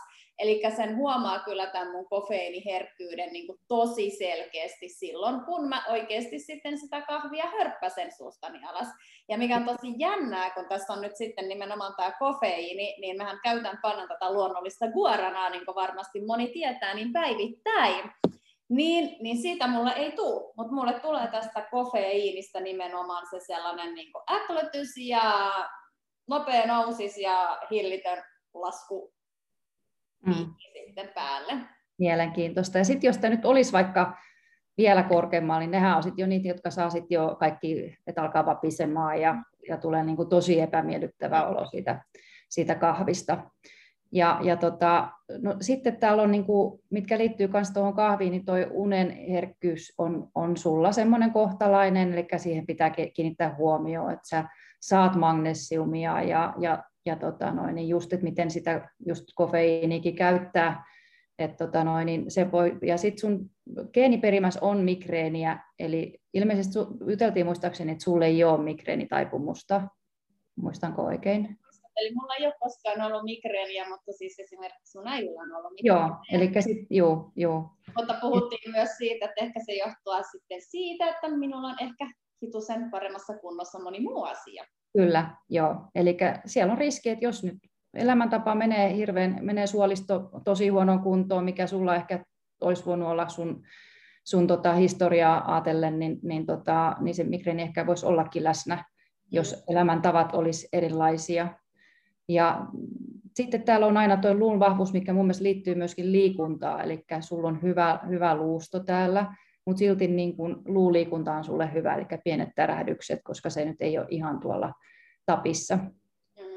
Eli 0.41 0.61
sen 0.77 0.97
huomaa 0.97 1.39
kyllä 1.39 1.67
tämän 1.67 1.91
mun 1.91 2.09
kofeiiniherkkyyden 2.09 3.33
niin 3.33 3.47
kuin 3.47 3.59
tosi 3.69 4.11
selkeästi 4.11 4.89
silloin, 4.89 5.41
kun 5.41 5.69
mä 5.69 5.85
oikeasti 5.89 6.39
sitten 6.39 6.79
sitä 6.79 7.01
kahvia 7.01 7.47
hörppäsen 7.47 8.13
suustani 8.17 8.65
alas. 8.65 8.89
Ja 9.29 9.39
mikä 9.39 9.57
on 9.57 9.65
tosi 9.65 9.95
jännää, 9.99 10.51
kun 10.51 10.69
tässä 10.69 10.93
on 10.93 11.01
nyt 11.01 11.17
sitten 11.17 11.49
nimenomaan 11.49 11.95
tämä 11.97 12.13
kofeiini, 12.19 12.97
niin 13.01 13.17
mähän 13.17 13.41
käytän 13.43 13.79
paljon 13.83 14.09
tätä 14.09 14.33
luonnollista 14.33 14.89
guaranaa, 14.89 15.51
niin 15.51 15.65
kuin 15.65 15.75
varmasti 15.75 16.27
moni 16.27 16.49
tietää, 16.49 16.95
niin 16.95 17.13
päivittäin. 17.13 18.11
Niin, 18.69 19.17
niin 19.23 19.43
siitä 19.43 19.67
mulle 19.67 19.93
ei 19.93 20.13
tule, 20.13 20.53
mutta 20.57 20.73
mulle 20.73 21.01
tulee 21.01 21.27
tästä 21.27 21.69
kofeiinista 21.71 22.61
nimenomaan 22.61 23.27
se 23.31 23.41
sellainen 23.41 23.95
niin 23.95 24.13
äklötys 24.31 24.97
ja 24.97 25.53
nopea 26.29 26.67
nousis 26.67 27.19
ja 27.19 27.59
hillitön 27.71 28.23
lasku 28.55 29.13
mm. 30.27 30.35
sitten 30.59 31.11
päälle. 31.15 31.53
Mielenkiintoista. 31.99 32.79
Ja 32.79 32.85
sitten 32.85 33.09
jos 33.09 33.19
tämä 33.19 33.35
nyt 33.35 33.45
olisi 33.45 33.73
vaikka 33.73 34.17
vielä 34.79 35.03
korkeammalla, 35.03 35.61
niin 35.61 35.71
nehän 35.71 35.97
on 35.97 36.03
sitten 36.03 36.23
jo 36.23 36.27
niitä, 36.27 36.49
jotka 36.49 36.71
saa 36.71 36.91
sitten 36.91 37.15
jo 37.15 37.37
kaikki, 37.41 37.97
että 38.07 38.23
alkaa 38.23 38.47
vapisemaan 38.47 39.21
ja, 39.21 39.43
ja 39.69 39.77
tulee 39.77 40.05
niin 40.05 40.17
kuin 40.17 40.29
tosi 40.29 40.61
epämiellyttävä 40.61 41.47
olo 41.47 41.67
siitä, 41.67 42.05
siitä 42.49 42.75
kahvista. 42.75 43.39
Ja, 44.13 44.41
ja 44.43 44.57
tota, 44.57 45.09
no, 45.39 45.57
sitten 45.61 45.97
täällä 45.97 46.23
on, 46.23 46.31
niin 46.31 46.45
kuin, 46.45 46.81
mitkä 46.91 47.19
liittyy 47.19 47.49
myös 47.49 47.71
tuohon 47.71 47.95
kahviin, 47.95 48.31
niin 48.31 48.45
tuo 48.45 48.55
unen 48.71 49.11
herkkyys 49.11 49.95
on, 49.99 50.29
on 50.35 50.57
sulla 50.57 50.93
semmoinen 50.93 51.31
kohtalainen, 51.31 52.13
eli 52.13 52.27
siihen 52.37 52.67
pitää 52.67 52.91
kiinnittää 53.15 53.55
huomioon, 53.59 54.13
että 54.13 54.29
sä 54.29 54.45
saat 54.81 55.17
magnesiumia 55.17 56.23
ja, 56.23 56.55
ja 56.59 56.85
ja 57.07 57.17
tota 57.17 57.53
noin, 57.53 57.75
niin 57.75 57.89
just, 57.89 58.13
että 58.13 58.25
miten 58.25 58.51
sitä 58.51 58.91
just 59.07 59.25
kofeiinikin 59.35 60.17
käyttää. 60.17 60.85
Et 61.39 61.57
tota 61.57 61.85
noin, 61.85 62.07
niin 62.07 62.31
se 62.31 62.53
voi, 62.53 62.79
ja 62.83 62.97
sitten 62.97 63.21
sun 63.21 63.51
geeniperimäs 63.93 64.57
on 64.57 64.79
migreeniä, 64.79 65.59
eli 65.79 66.21
ilmeisesti 66.35 66.73
su, 66.73 66.87
yteltiin 67.09 67.47
muistaakseni, 67.47 67.93
että 67.93 68.05
sulle 68.05 68.27
ei 68.27 68.45
ole 68.45 68.63
migreenitaipumusta. 68.63 69.83
Muistanko 70.57 71.03
oikein? 71.03 71.59
Eli 71.97 72.15
mulla 72.15 72.35
ei 72.35 72.47
ole 72.47 72.55
koskaan 72.61 73.03
ollut 73.03 73.25
migreeniä, 73.25 73.89
mutta 73.89 74.13
siis 74.13 74.39
esimerkiksi 74.39 74.93
sun 74.93 75.09
äidillä 75.09 75.41
on 75.41 75.57
ollut 75.57 75.73
migreeniä. 75.73 76.07
Joo, 76.07 76.17
eli 76.33 76.63
sit, 76.63 76.87
joo, 76.91 77.33
joo. 77.37 77.71
Mutta 77.97 78.15
puhuttiin 78.21 78.71
myös 78.71 78.91
siitä, 78.99 79.25
että 79.25 79.45
ehkä 79.45 79.61
se 79.67 79.73
johtuu 79.73 80.13
sitten 80.33 80.63
siitä, 80.63 81.09
että 81.09 81.29
minulla 81.29 81.69
on 81.69 81.77
ehkä 81.81 82.11
hitusen 82.43 82.91
paremmassa 82.91 83.39
kunnossa 83.39 83.83
moni 83.83 84.01
muu 84.01 84.25
asia. 84.25 84.65
Kyllä, 84.93 85.31
joo. 85.49 85.77
Eli 85.95 86.17
siellä 86.47 86.73
on 86.73 86.79
riski, 86.79 87.11
että 87.11 87.25
jos 87.25 87.45
nyt 87.45 87.59
elämäntapa 87.95 88.55
menee 88.55 88.97
hirveän, 88.97 89.39
menee 89.41 89.67
suolisto 89.67 90.31
tosi 90.45 90.69
huonoon 90.69 91.01
kuntoon, 91.01 91.45
mikä 91.45 91.67
sulla 91.67 91.95
ehkä 91.95 92.25
olisi 92.61 92.87
voinut 92.87 93.09
olla 93.09 93.29
sun, 93.29 93.63
sun 94.25 94.47
tota 94.47 94.73
historiaa 94.73 95.55
ajatellen, 95.55 95.99
niin, 95.99 96.19
niin, 96.23 96.47
tota, 96.47 96.97
niin 97.01 97.15
se 97.15 97.25
migreeni 97.25 97.63
ehkä 97.63 97.87
voisi 97.87 98.07
ollakin 98.07 98.45
läsnä, 98.45 98.85
jos 99.31 99.65
elämäntavat 99.69 100.35
olisi 100.35 100.69
erilaisia. 100.73 101.49
Ja 102.29 102.67
sitten 103.35 103.63
täällä 103.63 103.87
on 103.87 103.97
aina 103.97 104.17
tuo 104.17 104.35
luun 104.35 104.59
vahvuus, 104.59 104.93
mikä 104.93 105.13
mun 105.13 105.25
mielestä 105.25 105.45
liittyy 105.45 105.75
myöskin 105.75 106.13
liikuntaan, 106.13 106.81
eli 106.81 107.05
sulla 107.21 107.49
on 107.49 107.63
hyvä, 107.63 108.01
hyvä 108.09 108.35
luusto 108.35 108.81
täällä, 108.81 109.35
mutta 109.67 109.79
silti 109.79 110.09
niin 110.09 110.37
kun 110.37 110.63
luuliikunta 110.67 111.33
on 111.33 111.45
sulle 111.45 111.73
hyvä, 111.73 111.95
eli 111.95 112.07
pienet 112.25 112.49
tärähdykset, 112.55 113.21
koska 113.25 113.51
se 113.51 113.65
nyt 113.65 113.77
ei 113.81 113.99
ole 113.99 114.07
ihan 114.11 114.41
tuolla 114.41 114.73
tapissa. 115.27 115.79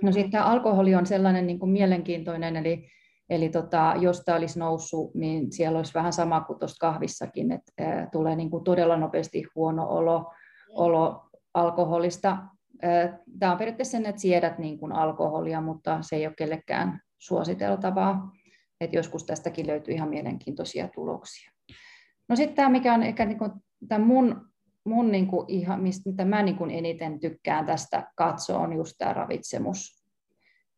No 0.02 0.10
mm. 0.10 0.14
sitten 0.14 0.42
alkoholi 0.42 0.96
on 0.96 1.06
sellainen 1.06 1.48
niin 1.48 1.60
kuin 1.60 1.72
mielenkiintoinen, 1.72 2.56
eli, 2.56 2.88
eli 3.30 3.50
tota, 3.50 3.94
jos 4.00 4.22
tämä 4.26 4.38
olisi 4.38 4.60
noussut, 4.60 5.16
niin 5.16 5.52
siellä 5.52 5.78
olisi 5.78 5.94
vähän 5.94 6.14
sama 6.14 6.42
kuin 6.42 6.60
tuossa 6.60 6.88
kahvissakin, 6.88 7.52
että 7.52 7.72
ää, 7.80 8.10
tulee 8.12 8.36
niin 8.36 8.50
kuin 8.50 8.64
todella 8.64 8.98
nopeasti 8.98 9.44
huono 9.56 9.88
olo, 9.90 10.20
mm. 10.20 10.26
olo 10.70 11.30
alkoholista. 11.54 12.38
Tämä 13.40 13.52
on 13.52 13.58
periaatteessa 13.58 13.92
sen, 13.92 14.06
että 14.06 14.22
siedät 14.22 14.58
niin 14.58 14.78
kuin 14.78 14.92
alkoholia, 14.92 15.62
mutta 15.62 15.98
se 16.02 16.16
ei 16.16 16.28
ole 16.28 16.34
kellekään 16.38 17.00
suositeltavaa. 17.20 18.32
Et 18.82 18.94
joskus 18.94 19.26
tästäkin 19.26 19.68
löytyy 19.68 19.94
ihan 19.94 20.10
mielenkiintoisia 20.10 20.88
tuloksia. 20.88 21.53
No 22.30 22.36
sitten 22.36 22.56
tämä, 22.56 22.70
mikä 22.70 22.94
on 22.94 23.04
ehkä 23.04 23.26
niin 23.26 23.38
kuin, 23.38 23.52
tämä 23.88 24.06
mun, 24.06 24.50
mun 24.84 25.12
niin 25.12 25.28
kuin 25.28 25.46
ihan, 25.48 25.82
mistä, 25.82 26.10
mitä 26.10 26.26
mä 26.26 26.44
niin 26.44 26.58
kuin 26.58 26.72
eniten 26.72 27.20
tykkään 27.20 27.66
tästä 27.66 28.12
katsoa, 28.16 28.60
on 28.60 28.74
just 28.74 28.94
tämä 28.98 29.14
ravitsemus. 29.14 30.04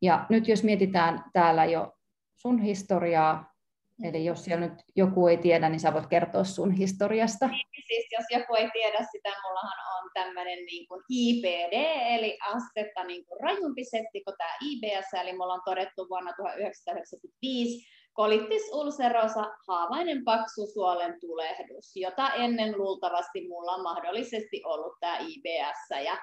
Ja 0.01 0.25
nyt 0.29 0.47
jos 0.47 0.63
mietitään 0.63 1.23
täällä 1.33 1.65
jo 1.65 1.93
sun 2.35 2.61
historiaa, 2.61 3.55
eli 4.03 4.25
jos 4.25 4.43
siellä 4.43 4.67
nyt 4.67 4.83
joku 4.95 5.27
ei 5.27 5.37
tiedä, 5.37 5.69
niin 5.69 5.79
sä 5.79 5.93
voit 5.93 6.07
kertoa 6.07 6.43
sun 6.43 6.71
historiasta. 6.71 7.47
Niin, 7.47 7.83
siis 7.87 8.07
jos 8.11 8.39
joku 8.39 8.55
ei 8.55 8.69
tiedä 8.73 9.05
sitä, 9.11 9.29
mullahan 9.43 10.03
on 10.03 10.09
tämmöinen 10.13 10.65
niin 10.65 10.87
kuin 10.87 11.01
IBD, 11.09 11.73
eli 12.17 12.37
astetta 12.41 13.03
niin 13.03 13.25
kuin 13.25 13.39
rajumpi 13.39 13.83
setti 13.83 14.23
kuin 14.23 14.35
tämä 14.37 14.57
IBS, 14.61 15.13
eli 15.21 15.37
mulla 15.37 15.53
on 15.53 15.61
todettu 15.65 16.07
vuonna 16.09 16.33
1995 16.37 17.94
kolittis 18.15 18.69
ulcerosa, 18.73 19.51
haavainen 19.67 20.23
paksu 20.23 20.67
suolen 20.67 21.19
tulehdus, 21.19 21.95
jota 21.95 22.33
ennen 22.33 22.77
luultavasti 22.77 23.47
mulla 23.47 23.71
on 23.71 23.83
mahdollisesti 23.83 24.61
ollut 24.65 24.93
tämä 24.99 25.17
IBS 25.17 26.05
ja 26.05 26.17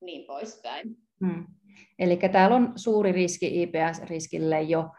niin 0.00 0.26
poispäin. 0.26 0.96
Hmm. 1.26 1.46
Eli 1.98 2.16
täällä 2.16 2.56
on 2.56 2.72
suuri 2.76 3.12
riski 3.12 3.62
IBS-riskille 3.62 4.62
jo, 4.62 4.90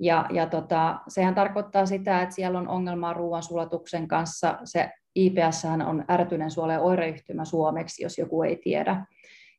ja, 0.00 0.26
ja 0.30 0.46
tota, 0.46 1.00
sehän 1.08 1.34
tarkoittaa 1.34 1.86
sitä, 1.86 2.22
että 2.22 2.34
siellä 2.34 2.58
on 2.58 2.68
ongelmaa 2.68 3.12
ruoansulatuksen 3.12 4.08
kanssa. 4.08 4.58
Se 4.64 4.90
IBS 5.14 5.64
on 5.86 6.04
ärtyinen 6.10 6.50
suolen 6.50 6.80
oireyhtymä 6.80 7.44
suomeksi, 7.44 8.02
jos 8.02 8.18
joku 8.18 8.42
ei 8.42 8.56
tiedä. 8.56 9.06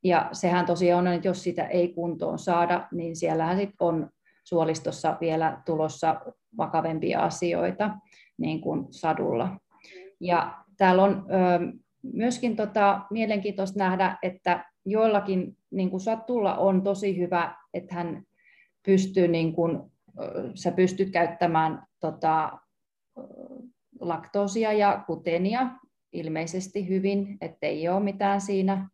Ja 0.04 0.30
sehän 0.32 0.66
tosiaan 0.66 1.08
on, 1.08 1.14
että 1.14 1.28
jos 1.28 1.44
sitä 1.44 1.68
ei 1.68 1.94
kuntoon 1.94 2.40
saada, 2.40 2.88
niin 2.92 3.16
siellähän 3.16 3.58
sit 3.58 3.70
on 3.80 4.10
suolistossa 4.44 5.18
vielä 5.22 5.62
tulossa 5.66 6.22
vakavempia 6.58 7.20
asioita 7.20 7.98
niin 8.38 8.62
kuin 8.62 8.88
sadulla. 8.92 9.60
Ja 10.20 10.64
täällä 10.78 11.04
on 11.04 11.26
ö, 11.30 11.78
myöskin 12.14 12.56
tota, 12.56 13.02
mielenkiintoista 13.10 13.80
nähdä, 13.80 14.18
että 14.22 14.66
joillakin 14.86 15.58
niin 15.72 15.90
kuin 15.90 16.00
Satulla 16.00 16.58
on 16.58 16.84
tosi 16.84 17.18
hyvä, 17.18 17.56
että 17.74 17.96
hän 17.96 18.24
pystyy, 18.86 19.28
niin 19.28 19.54
kuin, 19.54 19.80
sä 20.56 20.72
pystyt 20.72 21.10
käyttämään 21.10 21.84
tota, 22.00 22.52
laktoosia 24.00 24.74
ja 24.74 25.04
kutenia 25.08 25.72
ilmeisesti 26.14 26.90
hyvin, 26.90 27.38
ettei 27.42 27.90
ole 27.90 28.04
mitään 28.04 28.42
siinä 28.42 28.90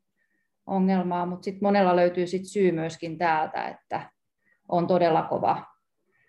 ongelmaa, 0.65 1.25
mutta 1.25 1.43
sitten 1.43 1.67
monella 1.67 1.95
löytyy 1.95 2.27
sit 2.27 2.45
syy 2.45 2.71
myöskin 2.71 3.17
täältä, 3.17 3.67
että 3.67 4.11
on 4.69 4.88
todella 4.88 5.21
kova 5.21 5.65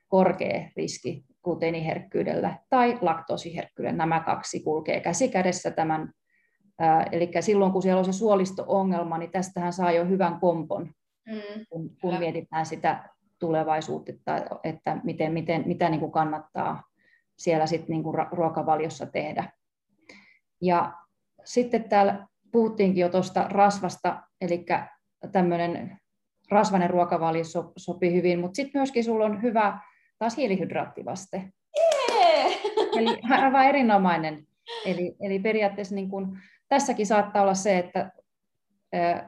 korkea 0.08 0.68
riski 0.76 1.24
gluteeniherkkyydellä 1.44 2.58
tai 2.70 2.98
laktoosiherkkyydellä. 3.00 3.96
Nämä 3.96 4.20
kaksi 4.20 4.60
kulkee 4.60 5.00
käsi 5.00 5.28
kädessä 5.28 5.70
tämän 5.70 6.12
Eli 7.12 7.30
silloin, 7.40 7.72
kun 7.72 7.82
siellä 7.82 7.98
on 7.98 8.04
se 8.04 8.12
suolisto-ongelma, 8.12 9.18
niin 9.18 9.30
tästähän 9.30 9.72
saa 9.72 9.92
jo 9.92 10.04
hyvän 10.04 10.40
kompon, 10.40 10.90
mm, 11.26 11.66
kun, 11.70 11.96
kun 12.00 12.18
mietitään 12.18 12.66
sitä 12.66 13.08
tulevaisuutta, 13.38 14.12
että, 14.12 14.46
että 14.64 15.00
miten, 15.04 15.32
miten, 15.32 15.62
mitä 15.66 15.88
niin 15.88 16.00
kuin 16.00 16.12
kannattaa 16.12 16.82
siellä 17.38 17.66
sit 17.66 17.88
niin 17.88 18.02
kuin 18.02 18.16
ruokavaliossa 18.32 19.06
tehdä. 19.06 19.52
Ja 20.62 20.92
sitten 21.44 21.88
täällä 21.88 22.26
puhuttiinkin 22.52 23.00
jo 23.00 23.08
tuosta 23.08 23.46
rasvasta, 23.48 24.22
eli 24.40 24.66
tämmöinen 25.32 25.98
rasvainen 26.50 26.90
ruokavalio 26.90 27.44
so, 27.44 27.72
sopii 27.76 28.14
hyvin, 28.14 28.40
mutta 28.40 28.56
sitten 28.56 28.78
myöskin 28.78 29.04
sulla 29.04 29.24
on 29.24 29.42
hyvä 29.42 29.78
taas 30.18 30.36
hiilihydraattivaste. 30.36 31.52
Yeah. 32.16 32.52
Eli 32.96 33.18
aivan 33.30 33.66
erinomainen. 33.66 34.46
Eli, 34.86 35.16
eli 35.20 35.38
periaatteessa 35.38 35.94
niin 35.94 36.08
kun 36.08 36.38
tässäkin 36.68 37.06
saattaa 37.06 37.42
olla 37.42 37.54
se, 37.54 37.78
että 37.78 38.12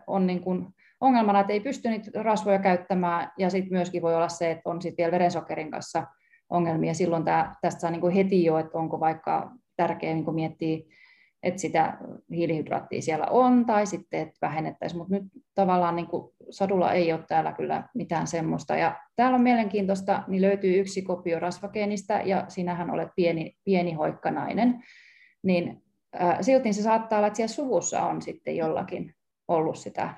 on 0.07 0.27
niin 0.27 0.41
kuin 0.41 0.67
ongelmana, 1.01 1.41
että 1.41 1.53
ei 1.53 1.61
pysty 1.61 1.91
niitä 1.91 2.23
rasvoja 2.23 2.59
käyttämään, 2.59 3.33
ja 3.39 3.51
sitten 3.51 3.73
myöskin 3.73 4.03
voi 4.03 4.15
olla 4.15 4.29
se, 4.29 4.51
että 4.51 4.71
on 4.71 4.83
sitten 4.83 5.03
vielä 5.03 5.13
verensokerin 5.13 5.71
kanssa 5.71 6.07
ongelmia. 6.51 6.95
Silloin 6.95 7.25
tämä, 7.25 7.55
tästä 7.63 7.81
saa 7.81 7.91
niin 7.91 8.11
heti 8.11 8.45
jo, 8.45 8.59
että 8.59 8.79
onko 8.79 9.01
vaikka 9.01 9.51
tärkeää 9.77 10.15
niin 10.15 10.35
miettiä, 10.35 10.79
että 11.43 11.61
sitä 11.61 11.99
hiilihydraattia 12.31 13.03
siellä 13.03 13.27
on, 13.27 13.67
tai 13.67 13.87
sitten, 13.87 14.21
että 14.21 14.39
vähennettäisiin, 14.43 14.99
mutta 14.99 15.15
nyt 15.15 15.25
tavallaan 15.55 15.97
niin 15.97 16.07
kuin 16.07 16.33
sadulla 16.51 16.93
ei 16.93 17.13
ole 17.13 17.25
täällä 17.29 17.53
kyllä 17.53 17.89
mitään 17.95 18.27
semmoista. 18.27 18.77
Ja 18.77 19.01
täällä 19.17 19.35
on 19.35 19.43
mielenkiintoista, 19.43 20.23
niin 20.29 20.43
löytyy 20.43 20.81
yksi 20.81 21.03
kopio 21.03 21.39
rasvageenistä, 21.39 22.23
ja 22.25 22.45
sinähän 22.49 22.91
olet 22.91 23.09
pieni, 23.17 23.57
pieni 23.65 23.93
hoikkanainen, 23.93 24.85
niin 25.43 25.83
silti 26.41 26.73
se 26.73 26.83
saattaa 26.83 27.19
olla, 27.19 27.27
että 27.27 27.37
siellä 27.37 27.53
suvussa 27.55 28.03
on 28.03 28.23
sitten 28.23 28.57
jollakin 28.57 29.15
ollut 29.49 29.77
sitä 29.77 30.15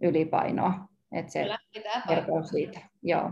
ylipainoa. 0.00 0.74
Että 1.12 1.32
se 1.32 1.46
kertoo 2.08 2.42
siitä. 2.42 2.80
Joo. 3.02 3.30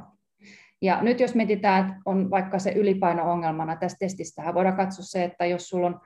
Ja 0.82 1.02
nyt 1.02 1.20
jos 1.20 1.34
mietitään, 1.34 1.88
että 1.88 2.00
on 2.04 2.30
vaikka 2.30 2.58
se 2.58 2.72
ylipaino-ongelmana 2.72 3.76
tässä 3.76 3.96
testistähän 3.98 4.54
voidaan 4.54 4.76
katsoa 4.76 5.04
se, 5.04 5.24
että 5.24 5.46
jos 5.46 5.68
sulla 5.68 5.86
on, 5.86 6.00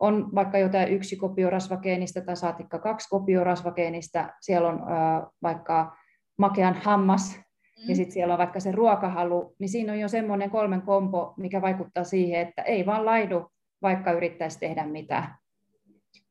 on 0.00 0.34
vaikka 0.34 0.58
jotain 0.58 0.88
yksi 0.88 1.16
kopio 1.16 1.50
rasvageenistä 1.50 2.20
tai 2.20 2.36
saatikka 2.36 2.78
kaksi 2.78 3.08
kopio 3.08 3.44
rasvageenistä, 3.44 4.34
siellä 4.40 4.68
on 4.68 4.80
äh, 4.82 5.22
vaikka 5.42 5.96
makean 6.38 6.74
hammas 6.74 7.36
mm. 7.36 7.88
ja 7.88 7.96
sitten 7.96 8.12
siellä 8.12 8.34
on 8.34 8.38
vaikka 8.38 8.60
se 8.60 8.72
ruokahalu, 8.72 9.54
niin 9.58 9.68
siinä 9.68 9.92
on 9.92 9.98
jo 9.98 10.08
semmoinen 10.08 10.50
kolmen 10.50 10.82
kompo, 10.82 11.34
mikä 11.36 11.62
vaikuttaa 11.62 12.04
siihen, 12.04 12.40
että 12.40 12.62
ei 12.62 12.86
vaan 12.86 13.04
laidu 13.04 13.50
vaikka 13.82 14.12
yrittäisi 14.12 14.58
tehdä 14.58 14.86
mitä. 14.86 15.28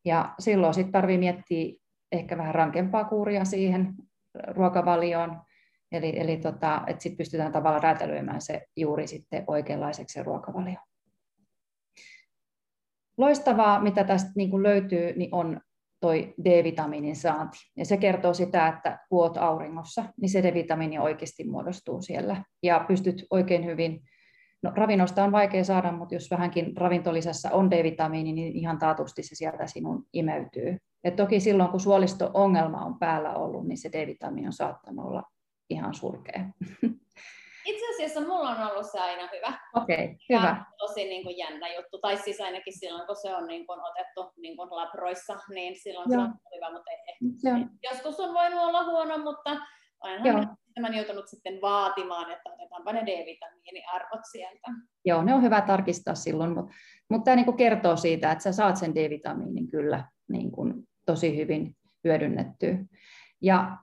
Ja 0.06 0.34
silloin 0.40 0.74
sitten 0.74 0.92
tarvii 0.92 1.18
miettiä 1.18 1.74
ehkä 2.12 2.38
vähän 2.38 2.56
rankempaa 2.56 3.04
kuuria 3.06 3.46
siihen 3.46 3.94
ruokavalioon, 4.48 5.42
eli, 5.92 6.20
eli 6.20 6.38
tota, 6.38 6.82
että 6.88 7.04
sitten 7.04 7.18
pystytään 7.18 7.52
tavallaan 7.52 7.84
räätälöimään 7.84 8.42
se 8.42 8.68
juuri 8.76 9.08
sitten 9.08 9.44
oikeanlaiseksi 9.48 10.14
se 10.14 10.24
ruokavalio. 10.24 10.80
Loistavaa, 13.18 13.82
mitä 13.82 14.04
tästä 14.04 14.32
niin 14.36 14.52
kuin 14.52 14.64
löytyy, 14.64 15.14
niin 15.16 15.30
on 15.32 15.60
toi 16.00 16.34
D-vitamiinin 16.44 17.16
saanti. 17.16 17.58
Ja 17.78 17.86
se 17.86 17.98
kertoo 17.98 18.34
sitä, 18.34 18.68
että 18.68 19.00
kun 19.10 19.24
olet 19.24 19.38
auringossa, 19.38 20.06
niin 20.22 20.30
se 20.30 20.44
D-vitamiini 20.44 21.00
oikeasti 21.00 21.44
muodostuu 21.44 22.02
siellä. 22.02 22.44
Ja 22.64 22.86
pystyt 22.88 23.26
oikein 23.30 23.66
hyvin 23.66 24.02
No, 24.64 24.72
ravinnosta 24.76 25.24
on 25.24 25.32
vaikea 25.32 25.64
saada, 25.64 25.92
mutta 25.92 26.16
jos 26.16 26.32
vähänkin 26.32 26.78
ravintolisässä 26.78 27.52
on 27.52 27.72
D-vitamiini, 27.72 28.34
niin 28.34 28.56
ihan 28.56 28.78
taatusti 28.78 29.24
se 29.24 29.36
sieltä 29.36 29.68
sinun 29.68 30.06
imeytyy. 30.14 30.78
Et 31.04 31.16
toki 31.16 31.40
silloin, 31.40 31.70
kun 31.70 31.80
suolisto-ongelma 31.80 32.86
on 32.86 33.00
päällä 33.00 33.34
ollut, 33.36 33.68
niin 33.68 33.78
se 33.78 33.90
D-vitamiini 33.92 34.48
on 34.48 34.54
saattanut 34.54 35.06
olla 35.06 35.24
ihan 35.70 35.94
surkea. 35.94 36.46
Itse 37.68 37.86
asiassa 37.96 38.22
mulla 38.22 38.50
on 38.50 38.72
ollut 38.72 38.92
se 38.92 39.00
aina 39.00 39.30
hyvä. 39.34 39.60
Okei, 39.76 40.06
okay, 40.06 40.16
hyvä. 40.30 40.66
Tosi 40.78 41.04
niin 41.04 41.24
kuin 41.24 41.38
jännä 41.38 41.74
juttu. 41.74 42.00
Tai 42.00 42.18
siis 42.18 42.42
ainakin 42.42 42.80
silloin, 42.80 43.08
kun 43.08 43.16
se 43.16 43.36
on 43.36 43.48
niin 43.48 43.68
kuin 43.68 43.80
otettu 43.80 44.32
niin 44.38 44.58
kuin 44.58 44.70
labroissa, 44.72 45.38
niin 45.50 45.76
silloin 45.76 46.12
Joo. 46.12 46.22
se 46.22 46.28
on 46.28 46.34
hyvä. 46.56 46.72
Mutta 46.72 46.92
ei, 46.92 47.54
on. 47.54 47.70
joskus 47.92 48.20
on 48.20 48.34
voinut 48.34 48.60
olla 48.60 48.84
huono, 48.84 49.18
mutta 49.18 49.58
aina 50.00 50.58
tämän 50.76 50.94
joutunut 50.94 51.28
sitten 51.28 51.62
vaatimaan, 51.62 52.32
että 52.32 52.50
otetaanpa 52.50 52.94
ne 52.94 53.02
D-vitamiiniarvot 53.02 54.22
sieltä. 54.32 54.68
Joo, 55.06 55.24
ne 55.24 55.34
on 55.34 55.42
hyvä 55.42 55.62
tarkistaa 55.62 56.16
silloin, 56.16 56.52
mutta, 56.52 56.74
mutta 57.10 57.26
tämä 57.26 57.36
niin 57.36 57.58
kertoo 57.58 57.98
siitä, 57.98 58.32
että 58.32 58.44
sä 58.44 58.52
saat 58.52 58.78
sen 58.78 58.96
D-vitamiinin 58.96 59.72
kyllä 59.72 60.04
niin 60.28 60.52
kuin 60.52 60.74
tosi 61.06 61.38
hyvin 61.38 61.76
hyödynnettyä. 62.04 62.78
Ja 63.42 63.78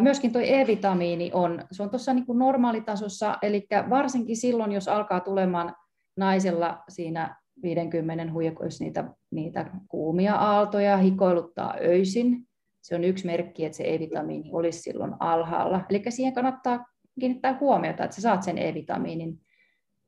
myöskin 0.00 0.32
tuo 0.32 0.42
E-vitamiini 0.44 1.30
on, 1.34 1.64
se 1.72 1.82
on 1.82 1.90
tuossa 1.90 2.14
niin 2.14 2.24
normaalitasossa, 2.34 3.38
eli 3.42 3.66
varsinkin 3.90 4.36
silloin, 4.36 4.72
jos 4.72 4.88
alkaa 4.88 5.20
tulemaan 5.20 5.74
naisella 6.16 6.82
siinä 6.88 7.36
50 7.62 8.32
huijakoissa 8.32 8.84
niitä, 8.84 9.04
niitä 9.30 9.70
kuumia 9.88 10.34
aaltoja, 10.34 10.96
hikoiluttaa 10.96 11.74
öisin, 11.80 12.48
se 12.82 12.94
on 12.94 13.04
yksi 13.04 13.26
merkki, 13.26 13.64
että 13.64 13.76
se 13.76 13.84
E-vitamiini 13.84 14.50
olisi 14.52 14.80
silloin 14.80 15.14
alhaalla. 15.20 15.80
Eli 15.90 16.02
siihen 16.08 16.34
kannattaa 16.34 16.86
kiinnittää 17.20 17.56
huomiota, 17.60 18.04
että 18.04 18.14
sä 18.14 18.22
saat 18.22 18.42
sen 18.42 18.58
E-vitamiinin 18.58 19.40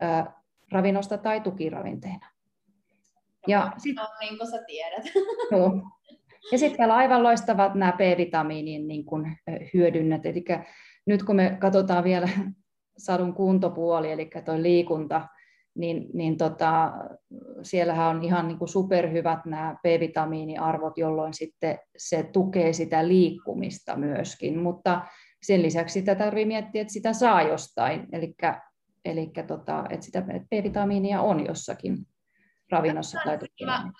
ää, 0.00 0.42
ravinnosta 0.72 1.18
tai 1.18 1.40
tukiravinteena. 1.40 2.26
Ja 3.46 3.72
sit, 3.78 3.96
no, 3.96 4.08
niin 4.20 4.38
kuin 4.38 4.50
sä 4.50 4.62
tiedät. 4.66 5.04
Joo. 5.50 5.72
Ja 6.52 6.58
sitten 6.58 6.84
on 6.84 6.96
aivan 6.96 7.22
loistavat 7.22 7.74
nämä 7.74 7.92
B-vitamiinin 7.92 8.88
niin 8.88 9.04
kuin, 9.04 9.36
hyödynnät. 9.74 10.26
Eli 10.26 10.44
nyt 11.06 11.22
kun 11.22 11.36
me 11.36 11.56
katsotaan 11.60 12.04
vielä 12.04 12.28
sadun 12.98 13.34
kuntopuoli, 13.34 14.12
eli 14.12 14.30
tuo 14.44 14.62
liikunta, 14.62 15.28
niin, 15.74 16.06
niin 16.14 16.36
tota, 16.36 16.92
siellähän 17.62 18.16
on 18.16 18.22
ihan 18.24 18.48
niin 18.48 18.58
kuin 18.58 18.68
superhyvät 18.68 19.44
nämä 19.46 19.76
B-vitamiiniarvot, 19.82 20.98
jolloin 20.98 21.34
sitten 21.34 21.78
se 21.96 22.22
tukee 22.22 22.72
sitä 22.72 23.08
liikkumista 23.08 23.96
myöskin, 23.96 24.58
mutta 24.58 25.02
sen 25.42 25.62
lisäksi 25.62 26.00
sitä 26.00 26.14
tarvitsee 26.14 26.44
miettiä, 26.44 26.82
että 26.82 26.92
sitä 26.92 27.12
saa 27.12 27.42
jostain, 27.42 28.06
eli, 28.12 28.34
eli 29.04 29.30
tota, 29.46 29.84
että 29.90 30.06
sitä 30.06 30.22
B-vitamiinia 30.22 31.20
on 31.20 31.46
jossakin 31.46 31.96
ravinnossa 32.72 33.18
tai 33.24 33.38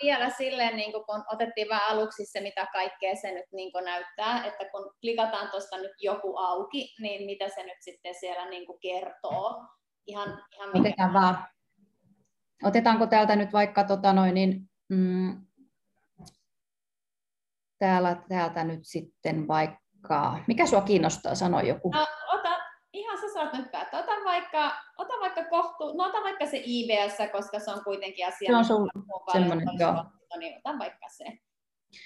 Vielä 0.03 0.31
silleen, 0.31 0.77
niin 0.77 0.93
kun 0.93 1.25
otettiin 1.33 1.69
vähän 1.69 1.89
aluksi 1.89 2.27
se, 2.27 2.41
mitä 2.41 2.67
kaikkea 2.73 3.17
se 3.17 3.33
nyt 3.33 3.47
niin 3.53 3.73
näyttää, 3.85 4.45
että 4.45 4.65
kun 4.73 4.95
klikataan 5.01 5.51
tuosta 5.51 5.77
nyt 5.79 5.93
joku 6.01 6.37
auki, 6.37 6.95
niin 7.01 7.27
mitä 7.27 7.49
se 7.49 7.63
nyt 7.63 7.79
sitten 7.81 8.15
siellä 8.15 8.51
niin 8.51 8.67
kertoo. 8.81 9.67
Ihan, 10.07 10.45
ihan 10.57 10.71
mikä... 10.73 11.11
vaan 11.13 11.47
Otetaanko 12.63 13.07
täältä 13.07 13.37
nyt 13.37 13.53
vaikka 13.53 13.85
tota 13.85 14.13
noin, 14.13 14.35
niin, 14.35 14.71
mm, 14.89 15.47
täällä, 17.79 18.17
täältä 18.29 18.65
nyt 18.65 18.81
sitten 18.83 19.49
vaikka, 19.49 20.39
mikä 20.47 20.67
sua 20.67 20.81
kiinnostaa, 20.81 21.35
sano 21.35 21.61
joku. 21.61 21.91
No, 21.91 22.07
ota, 22.33 22.59
ihan 22.93 23.19
sä 23.19 23.33
saat 23.33 23.53
nyt 23.53 23.71
päättää. 23.71 24.01
Ota 24.01 24.13
vaikka, 24.25 24.73
ota 25.03 25.21
vaikka 25.21 25.45
kohtu, 25.45 25.97
no 25.97 26.05
ota 26.05 26.19
vaikka 26.23 26.47
se 26.47 26.63
IBS, 26.65 27.19
koska 27.33 27.59
se 27.59 27.71
on 27.71 27.85
kuitenkin 27.85 28.27
asia. 28.27 28.51
Se 28.51 28.57
on 28.57 28.65
sun 28.65 28.91
semmoinen, 29.33 29.69
joo. 29.79 29.93
No 29.93 30.39
niin, 30.39 30.61
ota 30.65 30.79
vaikka 30.79 31.07
se. 31.09 31.25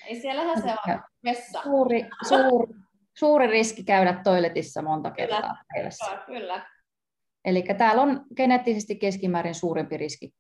Ei 0.07 0.21
siellähän 0.21 0.63
se 0.63 0.69
on 0.69 1.01
vessa. 1.25 1.63
Suuri, 1.63 2.09
suuri, 2.29 2.75
suuri 3.19 3.47
riski 3.47 3.85
käydä 3.85 4.21
toiletissa 4.25 4.83
monta 4.83 5.11
kertaa 5.11 5.41
kyllä, 5.41 5.65
päivässä. 5.75 6.17
Kyllä. 6.27 6.67
Eli 7.45 7.65
täällä 7.79 8.03
on 8.03 8.25
geneettisesti 8.37 8.97
keskimäärin 8.97 9.55
suurempi 9.55 9.97
riski 9.97 10.31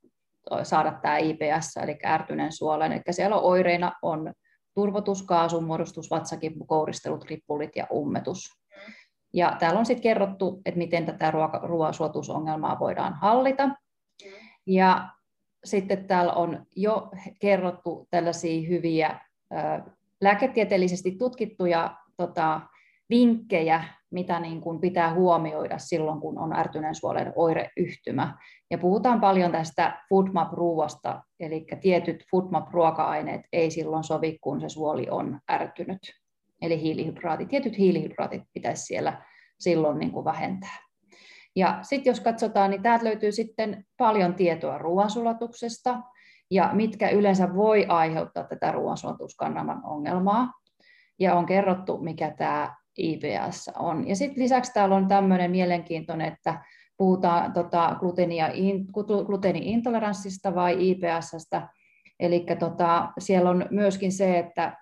saada 0.62 0.98
tämä 1.02 1.18
IPS, 1.18 1.76
eli 1.82 1.98
ärtynen 2.06 2.52
suolen. 2.52 2.92
Eli 2.92 3.02
siellä 3.10 3.36
on 3.36 3.44
oireina 3.44 3.92
on 4.02 4.32
turvotus, 4.74 5.22
kaasun 5.22 5.64
muodostus, 5.64 6.10
vatsakipu, 6.10 6.66
kouristelut, 6.66 7.24
rippulit 7.24 7.76
ja 7.76 7.86
ummetus. 7.92 8.50
Ja 9.32 9.56
täällä 9.58 9.78
on 9.78 9.86
sitten 9.86 10.02
kerrottu, 10.02 10.60
että 10.64 10.78
miten 10.78 11.06
tätä 11.06 11.32
ruoansuotusongelmaa 11.62 12.78
voidaan 12.78 13.14
hallita. 13.14 13.68
Ja 14.66 15.08
sitten 15.64 16.06
täällä 16.06 16.32
on 16.32 16.66
jo 16.76 17.10
kerrottu 17.40 18.08
tällaisia 18.10 18.68
hyviä 18.68 19.20
lääketieteellisesti 20.20 21.16
tutkittuja 21.18 21.96
tota, 22.16 22.60
vinkkejä, 23.10 23.84
mitä 24.10 24.40
niin 24.40 24.60
kuin 24.60 24.80
pitää 24.80 25.14
huomioida 25.14 25.78
silloin, 25.78 26.20
kun 26.20 26.38
on 26.38 26.56
ärtyneen 26.56 26.94
suolen 26.94 27.32
oireyhtymä. 27.36 28.38
Ja 28.70 28.78
puhutaan 28.78 29.20
paljon 29.20 29.52
tästä 29.52 30.04
FoodMap-ruuasta, 30.08 31.22
eli 31.40 31.66
tietyt 31.80 32.24
FoodMap-ruoka-aineet 32.30 33.40
ei 33.52 33.70
silloin 33.70 34.04
sovi, 34.04 34.38
kun 34.40 34.60
se 34.60 34.68
suoli 34.68 35.06
on 35.10 35.40
ärtynyt. 35.50 35.98
Eli 36.62 36.80
hiilihydraatit, 36.80 37.48
tietyt 37.48 37.78
hiilihydraatit 37.78 38.42
pitäisi 38.52 38.84
siellä 38.84 39.22
silloin 39.58 39.98
niin 39.98 40.12
kuin 40.12 40.24
vähentää. 40.24 40.78
Ja 41.56 41.78
sitten 41.82 42.10
jos 42.10 42.20
katsotaan, 42.20 42.70
niin 42.70 42.82
täältä 42.82 43.04
löytyy 43.04 43.32
sitten 43.32 43.84
paljon 43.96 44.34
tietoa 44.34 44.78
ruoansulatuksesta 44.78 46.00
ja 46.50 46.70
mitkä 46.72 47.10
yleensä 47.10 47.54
voi 47.54 47.86
aiheuttaa 47.88 48.44
tätä 48.44 48.72
ruoansulatuskannaman 48.72 49.80
ongelmaa. 49.84 50.52
Ja 51.18 51.34
on 51.34 51.46
kerrottu, 51.46 51.98
mikä 51.98 52.34
tämä 52.38 52.74
IBS 52.98 53.70
on. 53.78 54.08
Ja 54.08 54.16
sitten 54.16 54.42
lisäksi 54.42 54.72
täällä 54.72 54.96
on 54.96 55.08
tämmöinen 55.08 55.50
mielenkiintoinen, 55.50 56.32
että 56.32 56.64
puhutaan 56.96 57.52
tota, 57.52 57.96
gluteenia, 58.00 58.50
gluteeni-intoleranssista 59.26 60.54
vai 60.54 60.90
IBSstä. 60.90 61.68
Eli 62.20 62.46
tota, 62.58 63.12
siellä 63.18 63.50
on 63.50 63.66
myöskin 63.70 64.12
se, 64.12 64.38
että 64.38 64.76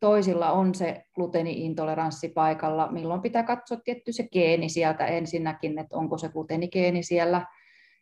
toisilla 0.00 0.50
on 0.52 0.74
se 0.74 1.04
gluteeni-intoleranssi 1.14 2.28
paikalla, 2.28 2.92
milloin 2.92 3.22
pitää 3.22 3.42
katsoa 3.42 3.78
tietty 3.84 4.12
se 4.12 4.28
geeni 4.28 4.68
sieltä 4.68 5.06
ensinnäkin, 5.06 5.78
että 5.78 5.96
onko 5.96 6.18
se 6.18 6.28
gluteenikeeni 6.28 7.02
siellä. 7.02 7.46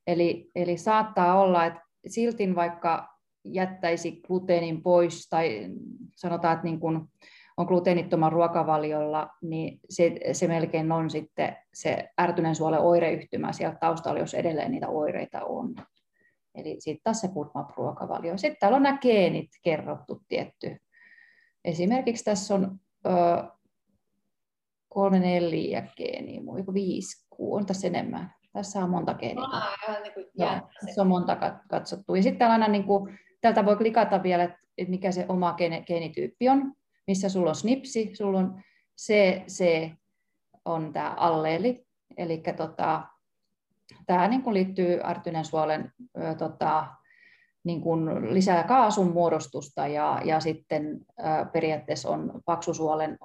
Eli, 0.07 0.51
eli 0.55 0.77
saattaa 0.77 1.41
olla, 1.41 1.65
että 1.67 1.81
silti 2.07 2.55
vaikka 2.55 3.09
jättäisi 3.45 4.21
gluteenin 4.27 4.83
pois 4.83 5.29
tai 5.29 5.71
sanotaan, 6.17 6.55
että 6.55 6.65
niin 6.65 6.81
kun 6.81 7.09
on 7.57 7.67
gluteenittoman 7.67 8.33
ruokavaliolla, 8.33 9.31
niin 9.43 9.81
se, 9.91 10.13
se 10.33 10.49
melkein 10.49 10.93
on 10.93 11.11
sitten 11.11 11.57
se 11.75 12.09
ärtyneen 12.21 12.55
suolen 12.55 12.81
oireyhtymä 12.81 13.53
siellä 13.53 13.77
taustalla, 13.81 14.21
jos 14.21 14.35
edelleen 14.35 14.71
niitä 14.71 14.89
oireita 14.89 15.45
on. 15.45 15.75
Eli 16.55 16.77
sitten 16.79 17.01
taas 17.05 17.21
se 17.21 17.29
FODMAP-ruokavalio. 17.29 18.39
Sitten 18.39 18.57
täällä 18.61 18.77
on 18.77 18.83
nämä 18.83 18.99
geenit 18.99 19.51
kerrottu 19.63 20.23
tietty. 20.29 20.77
Esimerkiksi 21.65 22.25
tässä 22.25 22.55
on 22.55 22.81
ö, 23.07 23.11
kolme 24.89 25.19
neljä 25.19 25.87
geeniä, 25.97 26.43
muiko 26.43 26.75
viisi, 26.75 27.27
on 27.39 27.67
tässä 27.67 27.87
enemmän. 27.87 28.35
Tässä 28.53 28.85
on 28.85 28.91
monta 28.91 29.15
geeniä. 29.15 29.45
Ah, 29.45 30.03
niin 30.03 30.15
kuin 30.15 30.27
Joo, 30.35 30.51
tässä 30.81 31.03
on 31.03 31.09
monta 31.09 31.37
katsottu. 31.71 32.15
Ja 32.15 32.23
sitten 32.23 32.51
aina 32.51 32.69
niin 32.69 32.85
kuin, 32.85 33.19
täältä 33.41 33.65
voi 33.65 33.77
klikata 33.77 34.23
vielä, 34.23 34.45
että 34.79 34.91
mikä 34.91 35.13
se 35.13 35.27
oma 35.29 35.57
geenityyppi 35.87 36.49
on, 36.49 36.75
missä 37.07 37.29
sulla 37.29 37.51
on 37.51 37.55
snipsi, 37.55 38.11
sulla 38.15 38.39
on 38.39 38.63
CC 39.01 39.91
on 40.65 40.93
tämä 40.93 41.11
alleeli, 41.11 41.87
eli 42.17 42.43
tota, 42.57 43.03
tämä 44.07 44.29
niin 44.29 44.55
liittyy 44.55 45.01
artyneen 45.01 45.45
suolen 45.45 45.93
ö, 46.19 46.35
tota, 46.35 46.87
niin 47.65 47.81
kuin 47.81 48.35
lisää 48.35 48.65
kaasun 48.65 49.13
muodostusta 49.13 49.87
ja, 49.87 50.21
ja 50.25 50.41
sitten 50.41 51.07
periaatteessa 51.53 52.11
on 52.11 52.43
paksusuolen 52.45 53.19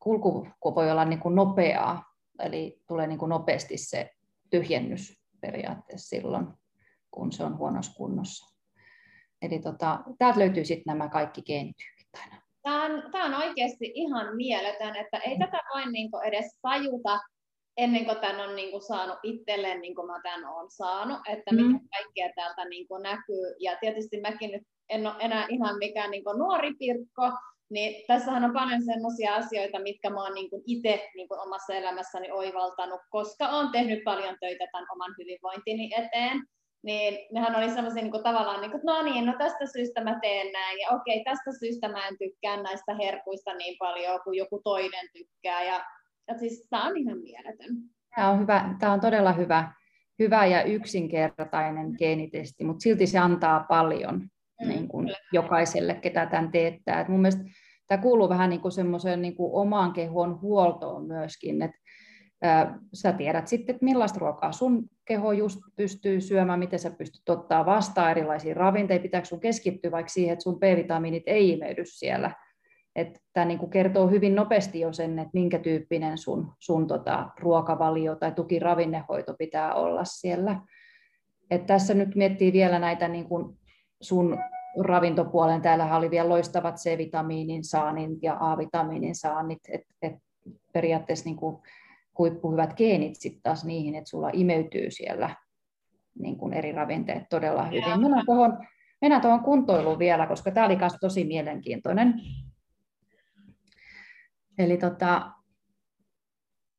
kulku 0.00 0.48
voi 0.74 0.90
olla 0.90 1.04
niin 1.04 1.20
kuin 1.20 1.34
nopeaa, 1.34 2.04
eli 2.38 2.80
tulee 2.88 3.06
niin 3.06 3.18
kuin 3.18 3.28
nopeasti 3.28 3.76
se 3.76 4.10
tyhjennys 4.50 5.20
periaatteessa 5.40 6.08
silloin, 6.08 6.46
kun 7.10 7.32
se 7.32 7.44
on 7.44 7.58
huonossa 7.58 7.92
kunnossa. 7.96 8.56
Eli 9.42 9.58
tota, 9.58 9.98
täältä 10.18 10.38
löytyy 10.38 10.64
sitten 10.64 10.98
nämä 10.98 11.08
kaikki 11.08 11.42
geenityypit 11.42 12.08
aina. 12.22 12.42
Tämä 12.62 12.84
on, 12.84 13.10
tämä 13.12 13.24
on 13.24 13.34
oikeasti 13.34 13.92
ihan 13.94 14.36
mieletön, 14.36 14.96
että 14.96 15.16
ei 15.16 15.38
tätä 15.38 15.58
voi 15.74 15.92
niin 15.92 16.10
edes 16.24 16.58
tajuta 16.62 17.20
ennen 17.76 18.04
kuin 18.04 18.20
tämän 18.20 18.48
on 18.48 18.56
niin 18.56 18.70
kuin 18.70 18.82
saanut 18.82 19.18
itselleen, 19.22 19.80
niin 19.80 19.94
kuin 19.94 20.06
mä 20.06 20.20
tämän 20.22 20.44
olen 20.44 20.70
saanut, 20.70 21.18
että 21.28 21.50
mm. 21.52 21.62
mitä 21.62 21.78
kaikkea 21.90 22.32
täältä 22.36 22.64
niin 22.64 22.88
kuin 22.88 23.02
näkyy. 23.02 23.54
Ja 23.60 23.76
tietysti 23.80 24.20
mäkin 24.20 24.52
nyt 24.52 24.62
en 24.88 25.06
ole 25.06 25.14
enää 25.18 25.46
ihan 25.50 25.78
mikään 25.78 26.10
niin 26.10 26.24
kuin 26.24 26.38
nuori 26.38 26.74
pirkko, 26.78 27.30
niin 27.70 28.04
tässähän 28.06 28.44
on 28.44 28.52
paljon 28.52 28.82
sellaisia 28.82 29.34
asioita, 29.34 29.78
mitkä 29.78 30.10
mä 30.10 30.22
oon 30.22 30.34
niin 30.34 30.48
itse 30.66 31.08
niin 31.14 31.28
omassa 31.46 31.74
elämässäni 31.74 32.30
oivaltanut, 32.30 33.00
koska 33.10 33.48
olen 33.48 33.72
tehnyt 33.72 34.04
paljon 34.04 34.36
töitä 34.40 34.66
tämän 34.72 34.86
oman 34.92 35.14
hyvinvointini 35.18 35.90
eteen. 35.96 36.42
Niin 36.82 37.18
nehän 37.32 37.56
oli 37.56 37.70
sellaisia 37.70 38.02
niin 38.02 38.10
kuin, 38.10 38.22
tavallaan, 38.22 38.60
niin 38.60 38.70
kuin, 38.70 38.80
no 38.84 39.02
niin, 39.02 39.26
no 39.26 39.34
tästä 39.38 39.66
syystä 39.72 40.04
mä 40.04 40.18
teen 40.22 40.52
näin, 40.52 40.78
ja 40.78 40.88
okei, 40.96 41.24
tästä 41.24 41.50
syystä 41.60 41.88
mä 41.88 42.08
en 42.08 42.18
tykkää 42.18 42.62
näistä 42.62 42.94
herkuista 42.94 43.54
niin 43.54 43.76
paljon 43.78 44.20
kuin 44.24 44.38
joku 44.38 44.60
toinen 44.64 45.08
tykkää. 45.12 45.64
Ja, 45.64 45.84
ja 46.28 46.38
siis 46.38 46.66
tämä 46.70 46.86
on 46.86 46.96
ihan 46.96 47.18
mieletön. 47.18 47.76
Tämä 48.16 48.30
on, 48.30 48.40
hyvä, 48.40 48.74
tämä 48.78 48.92
on 48.92 49.00
todella 49.00 49.32
hyvä, 49.32 49.72
hyvä 50.18 50.46
ja 50.46 50.62
yksinkertainen 50.62 51.94
geenitesti, 51.98 52.64
mutta 52.64 52.82
silti 52.82 53.06
se 53.06 53.18
antaa 53.18 53.64
paljon 53.68 54.18
mm, 54.62 54.68
niin 54.68 54.88
kuin 54.88 55.08
jokaiselle, 55.32 55.94
ketä 55.94 56.26
tämän 56.26 56.50
teettää. 56.50 57.00
Et 57.00 57.08
mun 57.08 57.20
mielestä 57.20 57.44
tämä 57.86 58.02
kuuluu 58.02 58.28
vähän 58.28 58.50
niin 58.50 58.60
kuin 58.60 58.72
semmoiseen 58.72 59.22
niin 59.22 59.36
kuin 59.36 59.52
omaan 59.52 59.92
kehon 59.92 60.40
huoltoon 60.40 61.06
myöskin, 61.06 61.62
että 61.62 61.78
sä 62.92 63.12
tiedät 63.12 63.48
sitten, 63.48 63.74
että 63.74 63.84
millaista 63.84 64.18
ruokaa 64.20 64.52
sun 64.52 64.88
keho 65.04 65.32
just 65.32 65.60
pystyy 65.76 66.20
syömään, 66.20 66.58
miten 66.58 66.78
sä 66.78 66.90
pystyt 66.90 67.28
ottaa 67.28 67.66
vastaan 67.66 68.10
erilaisia 68.10 68.54
ravinteita, 68.54 69.02
pitääkö 69.02 69.26
sun 69.26 69.40
keskittyä 69.40 69.90
vaikka 69.90 70.08
siihen, 70.08 70.32
että 70.32 70.42
sun 70.42 70.58
B-vitamiinit 70.58 71.22
ei 71.26 71.50
imeydy 71.50 71.82
siellä. 71.84 72.30
Että 72.96 73.20
tämä 73.32 73.44
niin 73.44 73.58
kuin 73.58 73.70
kertoo 73.70 74.06
hyvin 74.06 74.34
nopeasti 74.34 74.80
jo 74.80 74.92
sen, 74.92 75.18
että 75.18 75.30
minkä 75.32 75.58
tyyppinen 75.58 76.18
sun, 76.18 76.52
sun 76.58 76.86
tota 76.86 77.28
ruokavalio 77.40 78.16
tai 78.16 78.32
tukiravinnehoito 78.32 79.34
pitää 79.38 79.74
olla 79.74 80.04
siellä. 80.04 80.60
Et 81.50 81.66
tässä 81.66 81.94
nyt 81.94 82.14
miettii 82.14 82.52
vielä 82.52 82.78
näitä 82.78 83.08
niin 83.08 83.28
kuin 83.28 83.58
sun 84.00 84.38
ravintopuolen, 84.80 85.62
täällä 85.62 85.96
oli 85.96 86.10
vielä 86.10 86.28
loistavat 86.28 86.76
C-vitamiinin 86.76 87.64
saannit 87.64 88.22
ja 88.22 88.36
A-vitamiinin 88.40 89.14
saannit, 89.14 89.58
että 89.68 89.94
et 90.02 90.14
periaatteessa 90.72 91.24
niin 91.24 91.36
kuin 91.36 91.56
huippuhyvät 92.18 92.76
geenit 92.76 93.16
sitten 93.16 93.42
taas 93.42 93.64
niihin, 93.64 93.94
että 93.94 94.10
sulla 94.10 94.30
imeytyy 94.32 94.90
siellä 94.90 95.30
niin 96.18 96.36
kuin 96.36 96.52
eri 96.52 96.72
ravinteet 96.72 97.22
todella 97.30 97.64
hyvin. 97.64 98.00
Mennään 98.00 98.26
tuohon, 98.26 98.58
mennään 99.00 99.22
tuohon 99.22 99.40
kuntoiluun 99.40 99.98
vielä, 99.98 100.26
koska 100.26 100.50
tämä 100.50 100.66
oli 100.66 100.76
myös 100.76 100.96
tosi 101.00 101.24
mielenkiintoinen. 101.24 102.14
Eli 104.58 104.76
tota, 104.76 105.30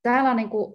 täällä 0.03 0.33
niin 0.33 0.49
kuin, 0.49 0.73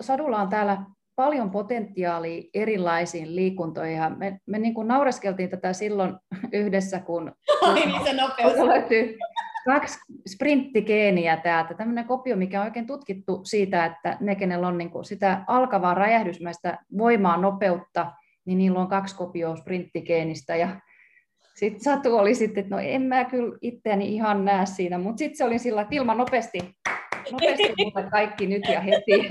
Sadulla 0.00 0.40
on 0.40 0.48
täällä 0.48 0.84
paljon 1.16 1.50
potentiaalia 1.50 2.42
erilaisiin 2.54 3.36
liikuntoihin. 3.36 4.18
Me, 4.18 4.40
me 4.46 4.58
niin 4.58 4.74
kuin 4.74 4.88
naureskeltiin 4.88 5.50
tätä 5.50 5.72
silloin 5.72 6.14
yhdessä, 6.52 7.00
kun 7.00 7.32
Ai, 7.62 7.86
niin 7.86 8.04
se 8.04 8.12
nopeus. 8.12 8.68
löytyy 8.68 9.16
kaksi 9.64 9.98
sprinttigeeniä 10.28 11.36
täältä. 11.36 11.74
Tämmöinen 11.74 12.04
kopio, 12.04 12.36
mikä 12.36 12.60
on 12.60 12.66
oikein 12.66 12.86
tutkittu 12.86 13.40
siitä, 13.44 13.84
että 13.84 14.16
ne, 14.20 14.34
kenellä 14.34 14.68
on 14.68 14.78
niin 14.78 14.90
kuin 14.90 15.04
sitä 15.04 15.44
alkavaa 15.46 15.94
räjähdysmäistä 15.94 16.78
voimaa, 16.98 17.36
nopeutta, 17.36 18.12
niin 18.44 18.58
niillä 18.58 18.80
on 18.80 18.88
kaksi 18.88 19.16
kopioa 19.16 19.56
sprinttigeenistä. 19.56 20.56
Ja 20.56 20.80
sitten 21.56 21.80
Satu 21.84 22.16
oli 22.16 22.34
sitten, 22.34 22.64
että 22.64 22.74
no 22.74 22.80
en 22.84 23.02
mä 23.02 23.24
kyllä 23.24 23.58
itseäni 23.60 24.14
ihan 24.14 24.44
näe 24.44 24.66
siinä, 24.66 24.98
mutta 24.98 25.18
sitten 25.18 25.36
se 25.36 25.44
oli 25.44 25.58
sillä, 25.58 25.82
että 25.82 25.94
ilman 25.94 26.18
nopeasti 26.18 26.58
nopeasti 27.32 27.74
mutta 27.84 28.10
kaikki 28.10 28.46
nyt 28.46 28.62
ja 28.72 28.80
heti. 28.80 29.28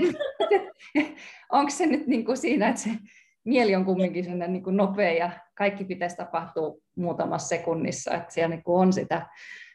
Onko 1.52 1.70
se 1.70 1.86
nyt 1.86 2.06
niin 2.06 2.24
kuin 2.24 2.36
siinä, 2.36 2.68
että 2.68 2.80
se 2.80 2.90
mieli 3.44 3.74
on 3.74 3.84
kumminkin 3.84 4.38
niin 4.38 4.62
kuin 4.62 4.76
nopea 4.76 5.12
ja 5.12 5.30
kaikki 5.54 5.84
pitäisi 5.84 6.16
tapahtua 6.16 6.76
muutamassa 6.96 7.48
sekunnissa, 7.48 8.14
että 8.14 8.34
siellä 8.34 8.54
niin 8.54 8.64
kuin 8.64 8.80
on 8.80 8.92
sitä 8.92 9.26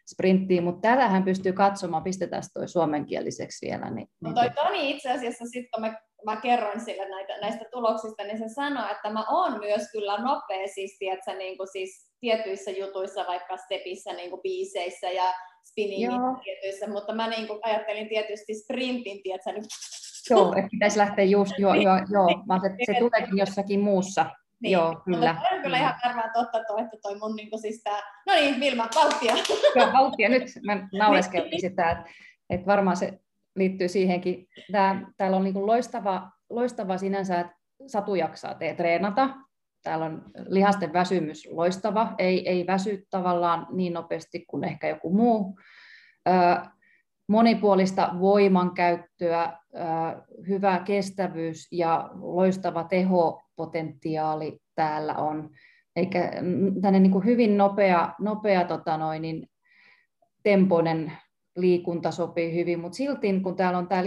sprinttiä, 0.07 0.61
mutta 0.61 0.81
täällähän 0.81 1.23
pystyy 1.23 1.53
katsomaan, 1.53 2.03
pistetään 2.03 2.43
toi 2.53 2.67
suomenkieliseksi 2.67 3.65
vielä. 3.65 3.89
Niin, 3.89 4.07
no 4.21 4.33
toi 4.33 4.49
Toni 4.49 4.91
itse 4.91 5.11
asiassa 5.11 5.45
sitten, 5.45 5.69
kun 5.73 5.81
mä, 5.81 5.97
mä 6.29 6.41
kerroin 6.41 6.81
sille 6.81 7.09
näitä, 7.09 7.33
näistä 7.41 7.65
tuloksista, 7.71 8.23
niin 8.23 8.37
se 8.37 8.49
sanoi, 8.55 8.91
että 8.91 9.09
mä 9.09 9.25
oon 9.29 9.59
myös 9.59 9.91
kyllä 9.91 10.17
nopea 10.17 10.67
siis, 10.67 10.97
tiedätkö, 10.99 11.33
niin 11.33 11.57
kuin 11.57 11.67
siis 11.67 12.11
tietyissä 12.19 12.71
jutuissa, 12.71 13.25
vaikka 13.27 13.57
stepissä, 13.57 14.13
niin 14.13 14.29
kuin 14.29 14.41
biiseissä 14.41 15.09
ja 15.11 15.33
spinningin 15.69 16.11
tietyissä, 16.43 16.87
mutta 16.87 17.15
mä 17.15 17.29
niin 17.29 17.47
kuin 17.47 17.59
ajattelin 17.63 18.09
tietysti 18.09 18.53
sprintin, 18.53 19.23
tiedätkö, 19.23 19.51
nyt 19.51 19.65
Joo, 20.29 20.53
että 20.57 20.69
pitäisi 20.71 20.97
lähteä 20.97 21.25
just, 21.25 21.51
joo, 21.57 21.73
joo, 21.73 21.95
joo, 22.11 22.43
vaan 22.47 22.61
se, 22.61 22.69
se 22.85 22.99
tuleekin 22.99 23.37
jossakin 23.37 23.79
muussa. 23.79 24.25
Niin, 24.61 24.71
joo, 24.71 25.01
kyllä. 25.05 25.33
Mutta 25.33 25.55
on 25.55 25.61
kyllä 25.61 25.77
ihan 25.77 25.95
varmaan 26.05 26.31
totta 26.33 26.63
toi, 26.67 26.81
että 26.81 26.97
toi 27.01 27.17
mun 27.19 27.35
niin 27.35 27.61
siis 27.61 27.81
tää... 27.83 28.01
No 28.27 28.33
niin, 28.33 28.59
Vilma, 28.59 28.87
vauhtia. 28.95 29.35
Joo, 29.75 29.93
vauhtia. 29.93 30.29
Nyt 30.29 30.43
mä 30.65 30.87
naureskelin 30.99 31.61
sitä, 31.61 31.91
että, 31.91 32.03
että 32.49 32.65
varmaan 32.65 32.97
se 32.97 33.19
liittyy 33.59 33.87
siihenkin. 33.87 34.47
Tää, 34.71 35.11
täällä 35.17 35.37
on 35.37 35.43
niin 35.43 35.65
loistava, 35.65 36.31
loistava 36.49 36.97
sinänsä, 36.97 37.39
että 37.39 37.53
Satu 37.87 38.15
jaksaa 38.15 38.53
tee 38.53 38.75
treenata. 38.75 39.29
Täällä 39.83 40.05
on 40.05 40.23
lihasten 40.47 40.93
väsymys 40.93 41.47
loistava, 41.51 42.15
ei, 42.17 42.49
ei 42.49 42.67
väsy 42.67 43.07
tavallaan 43.09 43.67
niin 43.71 43.93
nopeasti 43.93 44.45
kuin 44.45 44.63
ehkä 44.63 44.87
joku 44.87 45.13
muu. 45.13 45.59
Ö, 46.27 46.31
monipuolista 47.27 48.15
voimankäyttöä, 48.19 49.53
hyvä 50.47 50.81
kestävyys 50.85 51.67
ja 51.71 52.09
loistava 52.13 52.83
tehopotentiaali 52.83 54.59
täällä 54.75 55.15
on. 55.15 55.49
Eikä 55.95 56.31
tänne 56.81 56.99
niin 56.99 57.25
hyvin 57.25 57.57
nopea, 57.57 58.13
nopea 58.19 58.65
tota 58.65 58.97
noin, 58.97 59.21
niin 59.21 59.47
tempoinen 60.43 61.11
liikunta 61.61 62.11
sopii 62.11 62.55
hyvin, 62.55 62.79
mutta 62.79 62.95
silti 62.95 63.39
kun 63.43 63.55
täällä 63.55 63.79
on 63.79 63.87
tämä 63.87 64.03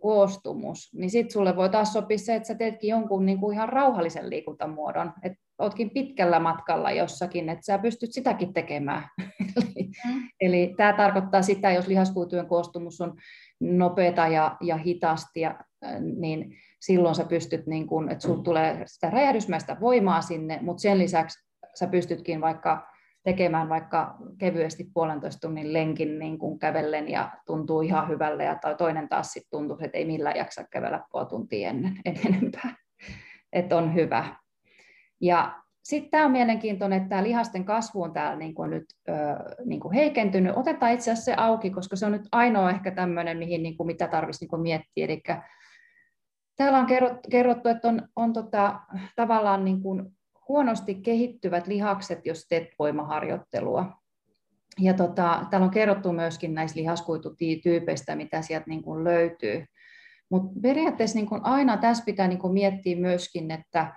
koostumus, 0.00 0.94
niin 0.94 1.10
sitten 1.10 1.32
sulle 1.32 1.56
voi 1.56 1.68
taas 1.68 1.92
sopia 1.92 2.18
se, 2.18 2.34
että 2.34 2.46
sä 2.46 2.54
teetkin 2.54 2.90
jonkun 2.90 3.26
niin 3.26 3.40
kuin 3.40 3.54
ihan 3.54 3.68
rauhallisen 3.68 4.30
liikuntamuodon, 4.30 5.12
että 5.22 5.38
ootkin 5.58 5.90
pitkällä 5.90 6.40
matkalla 6.40 6.90
jossakin, 6.90 7.48
että 7.48 7.64
sä 7.64 7.78
pystyt 7.78 8.12
sitäkin 8.12 8.54
tekemään. 8.54 9.08
eli, 9.56 9.90
mm. 10.06 10.28
eli 10.40 10.74
tämä 10.76 10.92
tarkoittaa 10.92 11.42
sitä, 11.42 11.72
jos 11.72 11.86
lihaskuitujen 11.86 12.46
koostumus 12.46 13.00
on 13.00 13.14
nopeata 13.60 14.28
ja, 14.28 14.56
ja 14.60 14.76
hitaasti, 14.76 15.40
ja, 15.40 15.58
niin 16.18 16.56
silloin 16.80 17.14
sä 17.14 17.24
pystyt, 17.24 17.66
niin 17.66 17.86
kun, 17.86 18.10
että 18.10 18.22
sulla 18.22 18.42
tulee 18.42 18.82
sitä 18.86 19.10
räjähdysmäistä 19.10 19.76
voimaa 19.80 20.22
sinne, 20.22 20.58
mutta 20.62 20.80
sen 20.80 20.98
lisäksi 20.98 21.46
sä 21.74 21.86
pystytkin 21.86 22.40
vaikka 22.40 22.95
tekemään 23.26 23.68
vaikka 23.68 24.16
kevyesti 24.38 24.90
puolentoista 24.94 25.40
tunnin 25.40 25.72
lenkin 25.72 26.18
niin 26.18 26.38
kuin 26.38 26.58
kävellen 26.58 27.08
ja 27.08 27.32
tuntuu 27.46 27.80
ihan 27.80 28.08
hyvälle, 28.08 28.44
ja 28.44 28.58
toinen 28.78 29.08
taas 29.08 29.32
sitten 29.32 29.50
tuntuu, 29.50 29.76
että 29.80 29.98
ei 29.98 30.04
millään 30.04 30.36
jaksa 30.36 30.64
kävellä 30.70 31.04
puoli 31.10 31.26
tuntia 31.26 31.68
ennen, 31.68 31.92
en 32.04 32.16
enempää. 32.26 32.74
Että 33.52 33.76
on 33.76 33.94
hyvä. 33.94 34.36
Ja 35.20 35.62
sitten 35.82 36.10
tämä 36.10 36.24
on 36.24 36.30
mielenkiintoinen, 36.30 36.96
että 36.96 37.08
tämä 37.08 37.22
lihasten 37.22 37.64
kasvu 37.64 38.02
on 38.02 38.12
täällä 38.12 38.36
niin 38.36 38.54
kuin 38.54 38.70
nyt 38.70 38.84
ö, 39.08 39.12
niin 39.64 39.80
kuin 39.80 39.94
heikentynyt. 39.94 40.56
Otetaan 40.56 40.92
itse 40.92 41.10
asiassa 41.10 41.32
se 41.32 41.34
auki, 41.36 41.70
koska 41.70 41.96
se 41.96 42.06
on 42.06 42.12
nyt 42.12 42.28
ainoa 42.32 42.70
ehkä 42.70 42.90
tämmöinen, 42.90 43.38
mihin, 43.38 43.62
niin 43.62 43.76
kuin, 43.76 43.86
mitä 43.86 44.08
tarvitsisi 44.08 44.48
niin 44.52 44.62
miettiä. 44.62 45.04
Eli 45.04 45.22
täällä 46.56 46.78
on 46.78 46.86
kerrottu, 47.30 47.68
että 47.68 47.88
on, 47.88 48.08
on 48.16 48.32
tota, 48.32 48.80
tavallaan 49.16 49.64
niin 49.64 49.82
kuin 49.82 50.15
huonosti 50.48 50.94
kehittyvät 50.94 51.66
lihakset, 51.66 52.26
jos 52.26 52.46
teet 52.48 52.68
voimaharjoittelua. 52.78 53.92
Ja 54.80 54.94
tota, 54.94 55.46
täällä 55.50 55.64
on 55.64 55.70
kerrottu 55.70 56.12
myöskin 56.12 56.54
näistä 56.54 56.80
lihaskuitutyypeistä, 56.80 58.16
mitä 58.16 58.42
sieltä 58.42 58.66
niin 58.68 58.82
kuin 58.82 59.04
löytyy. 59.04 59.64
Mutta 60.30 60.60
periaatteessa 60.62 61.18
niin 61.18 61.28
kuin 61.28 61.44
aina 61.44 61.76
tässä 61.76 62.04
pitää 62.04 62.28
niin 62.28 62.38
kuin 62.38 62.52
miettiä 62.52 62.96
myöskin, 62.96 63.50
että 63.50 63.94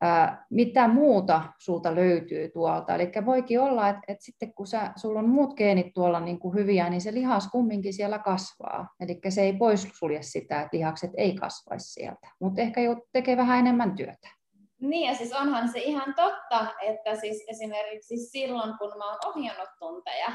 ää, 0.00 0.46
mitä 0.50 0.88
muuta 0.88 1.42
sulta 1.58 1.94
löytyy 1.94 2.48
tuolta. 2.48 2.94
Eli 2.94 3.12
voikin 3.24 3.60
olla, 3.60 3.88
että, 3.88 4.00
että 4.08 4.24
sitten 4.24 4.54
kun 4.54 4.66
sä, 4.66 4.92
sulla 4.96 5.18
on 5.18 5.28
muut 5.28 5.56
geenit 5.56 5.94
tuolla 5.94 6.20
niin 6.20 6.38
kuin 6.38 6.54
hyviä, 6.54 6.90
niin 6.90 7.00
se 7.00 7.14
lihas 7.14 7.48
kumminkin 7.48 7.94
siellä 7.94 8.18
kasvaa. 8.18 8.88
Eli 9.00 9.20
se 9.28 9.42
ei 9.42 9.52
pois 9.52 9.88
sulje 9.92 10.22
sitä, 10.22 10.60
että 10.62 10.76
lihakset 10.76 11.10
ei 11.16 11.34
kasvaisi 11.34 11.92
sieltä, 11.92 12.28
mutta 12.40 12.60
ehkä 12.60 12.80
tekee 13.12 13.36
vähän 13.36 13.58
enemmän 13.58 13.96
työtä. 13.96 14.39
Niin 14.80 15.10
ja 15.10 15.14
siis 15.14 15.32
onhan 15.32 15.68
se 15.68 15.78
ihan 15.78 16.14
totta, 16.14 16.66
että 16.82 17.14
siis 17.16 17.44
esimerkiksi 17.48 18.16
silloin 18.16 18.78
kun 18.78 18.98
mä 18.98 19.10
oon 19.10 19.18
ohjannut 19.26 19.68
tunteja 19.78 20.28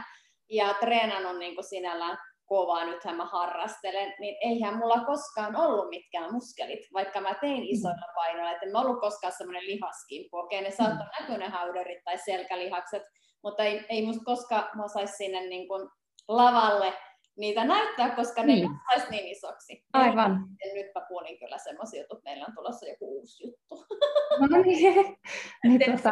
ja 0.49 0.73
treenannut 0.73 1.37
niin 1.37 1.55
kuin 1.55 1.65
sinällään 1.65 2.17
kovaa, 2.45 2.85
nythän 2.85 3.15
mä 3.15 3.25
harrastelen, 3.25 4.13
niin 4.19 4.35
eihän 4.41 4.77
mulla 4.77 5.05
koskaan 5.05 5.55
ollut 5.55 5.89
mitkään 5.89 6.33
muskelit, 6.33 6.79
vaikka 6.93 7.21
mä 7.21 7.33
tein 7.41 7.61
mm. 7.61 7.67
isoilla 7.69 8.13
painoilla, 8.15 8.51
että 8.51 8.65
en 8.65 8.71
mä 8.71 8.81
ollut 8.81 8.99
koskaan 8.99 9.33
semmoinen 9.37 9.65
lihaskimpu. 9.65 10.37
Okei, 10.37 10.61
ne 10.61 10.71
saattoi 10.71 11.05
mm. 11.05 11.11
näkyä 11.19 11.37
ne 11.37 11.49
hauderit 11.49 12.03
tai 12.03 12.17
selkälihakset, 12.17 13.03
mutta 13.43 13.63
ei, 13.63 13.85
ei 13.89 14.05
musta 14.05 14.23
koskaan 14.25 14.69
mä 14.75 14.87
sais 14.87 15.17
sinne 15.17 15.41
niin 15.41 15.67
kuin 15.67 15.89
lavalle 16.27 16.93
niitä 17.37 17.65
näyttää, 17.65 18.15
koska 18.15 18.41
ne 18.41 18.47
niin. 18.47 18.69
saisi 18.89 19.11
niin 19.11 19.27
isoksi. 19.27 19.83
Aivan. 19.93 20.47
Ja 20.65 20.73
nyt 20.73 20.87
mä 20.95 21.05
kuulin 21.07 21.39
kyllä 21.39 21.57
semmoisia 21.57 22.01
juttuja, 22.01 22.17
että 22.17 22.29
meillä 22.29 22.45
on 22.45 22.55
tulossa 22.55 22.85
joku 22.85 23.19
uusi 23.19 23.47
juttu. 23.47 23.85
No 24.39 24.61
niin. 24.61 25.17
niin 25.63 25.91
tota, 25.91 26.11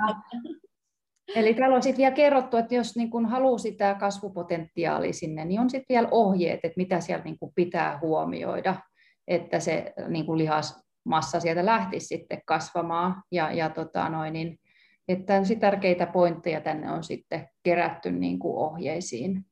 eli 1.36 1.54
täällä 1.54 1.76
on 1.76 1.84
sitten 1.84 1.98
vielä 1.98 2.16
kerrottu, 2.16 2.58
että 2.58 2.76
jos 2.76 2.96
niin 2.96 3.10
kun 3.10 3.26
haluaa 3.26 3.58
sitä 3.58 3.96
kasvupotentiaalia 4.00 5.14
sinne, 5.14 5.46
niin 5.46 5.60
on 5.60 5.70
sitten 5.70 5.96
vielä 5.96 6.08
ohjeet, 6.12 6.60
että 6.64 6.78
mitä 6.78 7.00
siellä 7.00 7.24
niin 7.24 7.38
pitää 7.56 8.00
huomioida, 8.02 8.76
että 9.28 9.60
se 9.60 9.94
niin 10.08 10.38
lihasmassa 10.38 11.40
sieltä 11.40 11.66
lähtisi 11.66 12.06
sitten 12.06 12.42
kasvamaan. 12.46 13.24
Ja, 13.32 13.52
ja 13.52 13.70
tota 13.70 14.10
noin, 14.10 14.34
niin, 14.34 14.60
että 15.08 15.42
tärkeitä 15.60 16.06
pointteja 16.06 16.62
tänne 16.62 16.92
on 16.92 17.04
sitten 17.04 17.50
kerätty 17.64 18.12
niin 18.12 18.40
kuin 18.40 18.58
ohjeisiin. 18.58 19.46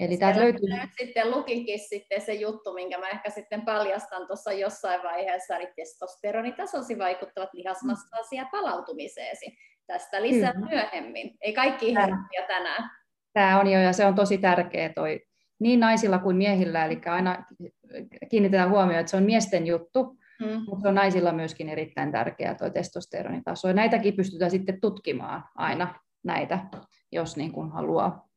Eli 0.00 0.16
täältä 0.16 0.40
löytyy... 0.40 0.68
Nyt 0.68 0.90
sitten 0.98 1.30
lukikin 1.30 1.78
sitten 1.78 2.20
se 2.20 2.34
juttu, 2.34 2.74
minkä 2.74 2.98
mä 2.98 3.08
ehkä 3.08 3.30
sitten 3.30 3.62
paljastan 3.62 4.26
tuossa 4.26 4.52
jossain 4.52 5.02
vaiheessa, 5.02 5.56
eli 5.56 5.72
testosteronitasosi 5.76 6.98
vaikuttavat 6.98 7.54
lihasmassaasi 7.54 8.36
ja 8.36 8.48
palautumiseesi. 8.52 9.56
Tästä 9.86 10.22
lisää 10.22 10.52
mm. 10.52 10.68
myöhemmin. 10.68 11.36
Ei 11.40 11.52
kaikki 11.52 11.88
ihan 11.88 12.26
tänään. 12.46 12.90
Tämä 13.32 13.60
on 13.60 13.66
jo, 13.66 13.80
ja 13.80 13.92
se 13.92 14.06
on 14.06 14.14
tosi 14.14 14.38
tärkeä 14.38 14.92
toi, 14.92 15.20
niin 15.60 15.80
naisilla 15.80 16.18
kuin 16.18 16.36
miehillä, 16.36 16.84
eli 16.84 17.00
aina 17.06 17.44
kiinnitetään 18.30 18.70
huomioon, 18.70 19.00
että 19.00 19.10
se 19.10 19.16
on 19.16 19.22
miesten 19.22 19.66
juttu, 19.66 20.16
mm. 20.40 20.62
mutta 20.66 20.82
se 20.82 20.88
on 20.88 20.94
naisilla 20.94 21.32
myöskin 21.32 21.68
erittäin 21.68 22.12
tärkeä 22.12 22.54
tuo 22.54 22.70
testosteronitaso. 22.70 23.68
Ja 23.68 23.74
näitäkin 23.74 24.16
pystytään 24.16 24.50
sitten 24.50 24.80
tutkimaan 24.80 25.44
aina 25.54 25.94
näitä, 26.24 26.58
jos 27.12 27.36
niin 27.36 27.52
kuin 27.52 27.70
haluaa 27.70 28.29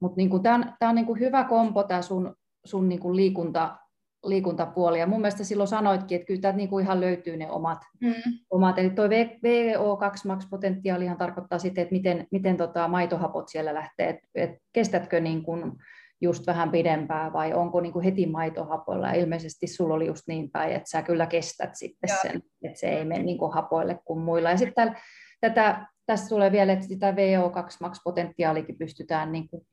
mutta 0.00 0.16
niin 0.16 0.42
tämä 0.42 0.54
on, 0.54 0.64
tää 0.78 0.88
on 0.88 0.94
niin 0.94 1.20
hyvä 1.20 1.44
kompo, 1.44 1.82
tämä 1.82 2.02
sun, 2.02 2.34
sun 2.64 2.88
niin 2.88 3.16
liikunta, 3.16 3.76
liikuntapuoli. 4.24 4.98
Ja 4.98 5.06
mun 5.06 5.20
mielestä 5.20 5.44
silloin 5.44 5.68
sanoitkin, 5.68 6.16
että 6.16 6.26
kyllä 6.26 6.40
täältä 6.40 6.56
niin 6.56 6.80
ihan 6.82 7.00
löytyy 7.00 7.36
ne 7.36 7.50
omat. 7.50 7.78
Mm. 8.00 8.14
omat. 8.50 8.78
Eli 8.78 8.90
tuo 8.90 9.06
VO2 9.06 10.14
max-potentiaalihan 10.26 11.18
tarkoittaa 11.18 11.58
sitten, 11.58 11.82
että 11.82 11.94
miten, 11.94 12.26
miten 12.30 12.56
tota 12.56 12.88
maitohapot 12.88 13.48
siellä 13.48 13.74
lähtee. 13.74 14.08
Et, 14.08 14.18
et 14.34 14.50
kestätkö 14.72 15.20
niin 15.20 15.42
kuin 15.42 15.72
just 16.20 16.46
vähän 16.46 16.70
pidempää 16.70 17.32
vai 17.32 17.54
onko 17.54 17.80
niin 17.80 17.92
kuin 17.92 18.04
heti 18.04 18.26
maitohapoilla. 18.26 19.08
Ja 19.08 19.14
ilmeisesti 19.14 19.66
sulla 19.66 19.94
oli 19.94 20.06
just 20.06 20.22
niin 20.26 20.50
päin, 20.50 20.72
että 20.72 20.90
sä 20.90 21.02
kyllä 21.02 21.26
kestät 21.26 21.70
sitten 21.74 22.08
Joo. 22.08 22.18
sen, 22.22 22.42
että 22.62 22.78
se 22.78 22.88
ei 22.88 23.04
mene 23.04 23.22
niin 23.22 23.38
kuin 23.38 23.52
hapoille 23.52 23.98
kuin 24.04 24.20
muilla. 24.20 24.50
Ja 24.50 24.56
sitten 24.56 24.96
tätä, 25.40 25.86
tässä 26.06 26.28
tulee 26.28 26.52
vielä, 26.52 26.72
että 26.72 26.86
sitä 26.86 27.10
VO2 27.10 27.68
max-potentiaalikin 27.80 28.78
pystytään 28.78 29.32
niin 29.32 29.48
kuin 29.48 29.66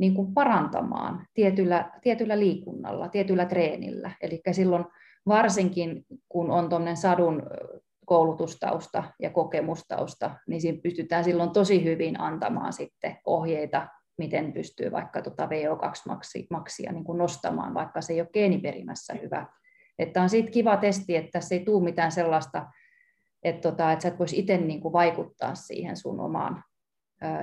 niin 0.00 0.14
kuin 0.14 0.34
parantamaan 0.34 1.26
tietyllä, 1.34 1.90
tietyllä 2.02 2.38
liikunnalla, 2.38 3.08
tietyllä 3.08 3.44
treenillä. 3.44 4.10
Eli 4.20 4.40
silloin 4.52 4.84
varsinkin, 5.28 6.06
kun 6.28 6.50
on 6.50 6.68
tuommoinen 6.68 6.96
sadun 6.96 7.42
koulutustausta 8.06 9.04
ja 9.18 9.30
kokemustausta, 9.30 10.30
niin 10.48 10.60
siinä 10.60 10.78
pystytään 10.82 11.24
silloin 11.24 11.50
tosi 11.50 11.84
hyvin 11.84 12.20
antamaan 12.20 12.72
sitten 12.72 13.16
ohjeita, 13.26 13.88
miten 14.18 14.52
pystyy 14.52 14.92
vaikka 14.92 15.22
tuota 15.22 15.46
VO2-maksia 15.46 16.92
niin 16.92 17.04
kuin 17.04 17.18
nostamaan, 17.18 17.74
vaikka 17.74 18.00
se 18.00 18.12
ei 18.12 18.20
ole 18.20 18.28
geeniperimässä 18.32 19.14
hyvä. 19.22 19.46
Että 19.98 20.22
on 20.22 20.28
siitä 20.28 20.50
kiva 20.50 20.76
testi, 20.76 21.16
että 21.16 21.30
tässä 21.32 21.54
ei 21.54 21.64
tule 21.64 21.84
mitään 21.84 22.12
sellaista, 22.12 22.66
että, 23.42 23.70
tota, 23.70 23.92
että 23.92 24.02
sä 24.02 24.08
et 24.08 24.18
voisi 24.18 24.38
itse 24.38 24.56
niin 24.56 24.80
kuin 24.80 24.92
vaikuttaa 24.92 25.54
siihen 25.54 25.96
sun 25.96 26.20
omaan 26.20 26.64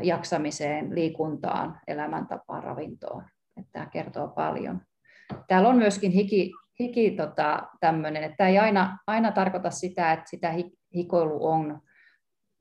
jaksamiseen, 0.01 0.95
liikuntaan, 0.95 1.79
elämäntapaan, 1.87 2.63
ravintoon. 2.63 3.23
Että 3.57 3.71
tämä 3.71 3.85
kertoo 3.85 4.27
paljon. 4.27 4.81
Täällä 5.47 5.69
on 5.69 5.77
myöskin 5.77 6.11
hiki, 6.11 6.51
hiki 6.79 7.11
tota, 7.11 7.67
tämmöinen, 7.79 8.23
että 8.23 8.37
tämä 8.37 8.49
ei 8.49 8.59
aina, 8.59 8.97
aina 9.07 9.31
tarkoita 9.31 9.71
sitä, 9.71 10.13
että 10.13 10.29
sitä 10.29 10.53
hikoilu 10.95 11.45
on 11.47 11.81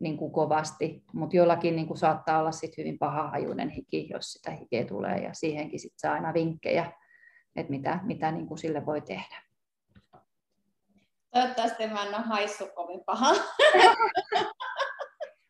niin 0.01 0.17
kuin 0.17 0.33
kovasti, 0.33 1.05
mutta 1.13 1.37
jollakin 1.37 1.77
niin 1.77 1.87
kuin 1.87 1.99
saattaa 1.99 2.39
olla 2.39 2.53
sit 2.53 2.77
hyvin 2.77 2.99
pahahajuinen 2.99 3.71
hiki, 3.71 4.09
jos 4.13 4.33
sitä 4.33 4.51
hikeä 4.51 4.85
tulee, 4.85 5.19
ja 5.19 5.31
siihenkin 5.33 5.81
sit 5.81 5.93
saa 5.97 6.13
aina 6.13 6.35
vinkkejä, 6.35 6.93
että 7.57 7.71
mitä, 7.71 8.01
mitä 8.03 8.33
niin 8.33 8.47
kuin 8.47 8.59
sille 8.59 8.87
voi 8.87 9.01
tehdä. 9.01 9.43
Toivottavasti 11.31 11.87
mä 11.87 12.03
en 12.03 12.15
ole 12.15 12.25
haissut 12.25 12.69
kovin 12.75 13.01
paha. 13.07 13.35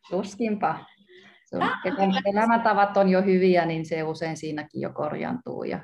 Tuskinpa 0.09 0.85
sun 1.49 1.61
elämäntavat 2.25 2.97
on 2.97 3.09
jo 3.09 3.21
hyviä, 3.21 3.65
niin 3.65 3.85
se 3.85 4.03
usein 4.03 4.37
siinäkin 4.37 4.81
jo 4.81 4.89
korjantuu 4.93 5.63
ja 5.63 5.79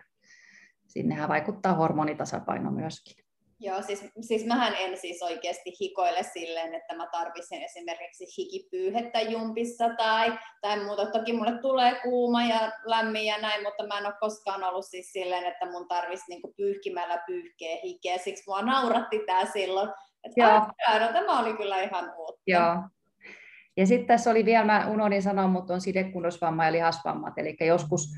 sinnehän 0.88 1.30
vaikuttaa 1.30 1.74
hormonitasapaino 1.74 2.72
myöskin. 2.72 3.24
Joo, 3.60 3.82
siis, 3.82 4.06
siis 4.22 4.46
mähän 4.46 4.74
en 4.80 4.98
siis 4.98 5.22
oikeasti 5.22 5.72
hikoile 5.82 6.24
silleen, 6.24 6.76
että 6.76 6.96
mä 6.96 7.08
tarvitsen 7.12 7.64
esimerkiksi 7.64 8.26
hikipyyhettä 8.38 9.22
jumpissa 9.22 9.90
tai, 9.98 10.40
tai 10.62 10.84
muuta. 10.84 11.06
Toki 11.06 11.34
mulle 11.34 11.62
tulee 11.62 12.00
kuuma 12.04 12.44
ja 12.46 12.72
lämmin 12.86 13.26
ja 13.26 13.38
näin, 13.38 13.64
mutta 13.64 13.88
mä 13.88 13.98
en 13.98 14.06
ole 14.06 14.14
koskaan 14.20 14.64
ollut 14.64 14.86
siis 14.86 15.12
silleen, 15.12 15.46
että 15.46 15.72
mun 15.72 15.88
tarvitsisi 15.88 16.32
niinku 16.32 16.54
pyyhkimällä 16.58 17.24
pyyhkeä 17.28 17.78
hikeä. 17.84 18.18
Siksi 18.18 18.44
mua 18.48 18.62
nauratti 18.62 19.20
tää 19.26 19.46
silloin. 19.46 19.90
Että 20.24 20.42
Joo. 20.42 20.52
Ah, 20.88 21.02
no, 21.02 21.08
tämä 21.14 21.40
oli 21.40 21.54
kyllä 21.54 21.82
ihan 21.82 22.14
uutta. 22.18 22.42
Joo. 22.48 22.76
Ja 23.78 23.88
sitten 23.88 24.08
tässä 24.08 24.32
oli 24.32 24.46
vielä, 24.46 24.66
mä 24.66 24.88
unohdin 24.88 25.22
sanoa, 25.22 25.48
mutta 25.48 25.74
on 25.74 25.82
sidekunnosvamma 25.82 26.66
ja 26.66 26.72
lihasvammat, 26.72 27.34
eli 27.38 27.56
joskus 27.60 28.10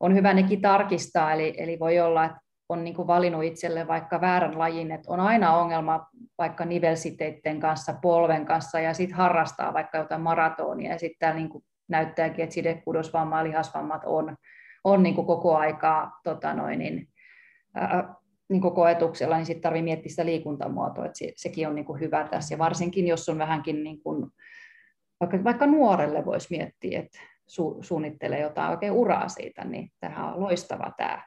on 0.00 0.14
hyvä 0.14 0.34
nekin 0.34 0.60
tarkistaa, 0.60 1.32
eli, 1.32 1.54
eli 1.58 1.78
voi 1.78 2.00
olla, 2.00 2.24
että 2.24 2.38
on 2.68 2.84
niin 2.84 3.06
valinnut 3.06 3.44
itselle 3.44 3.88
vaikka 3.88 4.20
väärän 4.20 4.58
lajin, 4.58 4.92
että 4.92 5.12
on 5.12 5.20
aina 5.20 5.56
ongelma 5.56 6.06
vaikka 6.38 6.64
nivelsiteiden 6.64 7.60
kanssa, 7.60 7.94
polven 8.02 8.46
kanssa 8.46 8.80
ja 8.80 8.94
sitten 8.94 9.16
harrastaa 9.16 9.74
vaikka 9.74 9.98
jotain 9.98 10.20
maratonia. 10.20 10.92
Ja 10.92 10.98
sitten 10.98 11.36
niin 11.36 11.50
näyttääkin, 11.88 12.42
että 12.42 12.54
sidekudosvamma 12.54 13.38
ja 13.38 13.44
lihasvammat 13.44 14.02
on, 14.06 14.36
on 14.84 15.02
niin 15.02 15.14
koko 15.14 15.56
aikaa 15.56 16.20
tota 16.24 16.54
noin, 16.54 16.78
niin, 16.78 17.08
ää, 17.74 18.14
niin 18.48 18.60
koetuksella, 18.60 19.36
niin 19.36 19.46
sitten 19.46 19.62
tarvitsee 19.62 19.84
miettiä 19.84 20.10
sitä 20.10 20.26
liikuntamuotoa, 20.26 21.06
että 21.06 21.18
se, 21.18 21.32
sekin 21.36 21.68
on 21.68 21.74
niin 21.74 22.00
hyvä 22.00 22.28
tässä. 22.30 22.54
Ja 22.54 22.58
varsinkin, 22.58 23.06
jos 23.06 23.28
on 23.28 23.38
vähänkin, 23.38 23.84
niin 23.84 24.02
kuin, 24.02 24.30
vaikka, 25.20 25.44
vaikka 25.44 25.66
nuorelle 25.66 26.24
voisi 26.24 26.46
miettiä, 26.50 27.00
että 27.00 27.18
su, 27.46 27.78
suunnittelee 27.80 28.40
jotain 28.40 28.70
oikein 28.70 28.92
uraa 28.92 29.28
siitä, 29.28 29.64
niin 29.64 29.92
tähän 30.00 30.26
on 30.26 30.40
loistava 30.40 30.92
tämä 30.96 31.24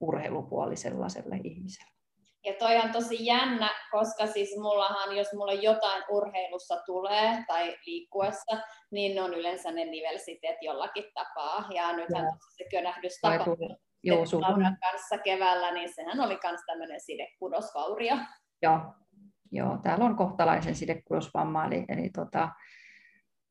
urheilupuoli 0.00 0.76
sellaiselle 0.76 1.40
ihmiselle. 1.44 1.96
Ja 2.44 2.52
toi 2.58 2.76
on 2.76 2.92
tosi 2.92 3.26
jännä, 3.26 3.70
koska 3.90 4.26
siis 4.26 4.56
mullahan, 4.56 5.16
jos 5.16 5.28
mulla 5.32 5.52
jotain 5.52 6.04
urheilussa 6.10 6.76
tulee 6.86 7.44
tai 7.46 7.76
liikkuessa, 7.86 8.58
niin 8.90 9.14
ne 9.14 9.22
on 9.22 9.34
yleensä 9.34 9.72
ne 9.72 9.84
nivelsiteet 9.84 10.56
jollakin 10.62 11.04
tapaa. 11.14 11.68
Ja 11.74 11.96
nythän 11.96 12.24
ja. 12.24 12.36
se 12.56 12.64
könähdys 12.70 13.20
tapahtui 13.20 13.56
kanssa 14.80 15.18
keväällä, 15.18 15.74
niin 15.74 15.94
sehän 15.94 16.20
oli 16.20 16.38
myös 16.44 16.60
tämmöinen 16.66 17.00
sidekudosvaurio. 17.00 18.16
Joo, 18.62 18.80
Joo, 19.52 19.78
täällä 19.82 20.04
on 20.04 20.16
kohtalaisen 20.16 20.74
sidekudosvamma, 20.74 21.64
eli, 21.64 21.84
eli 21.88 22.10
tota, 22.10 22.48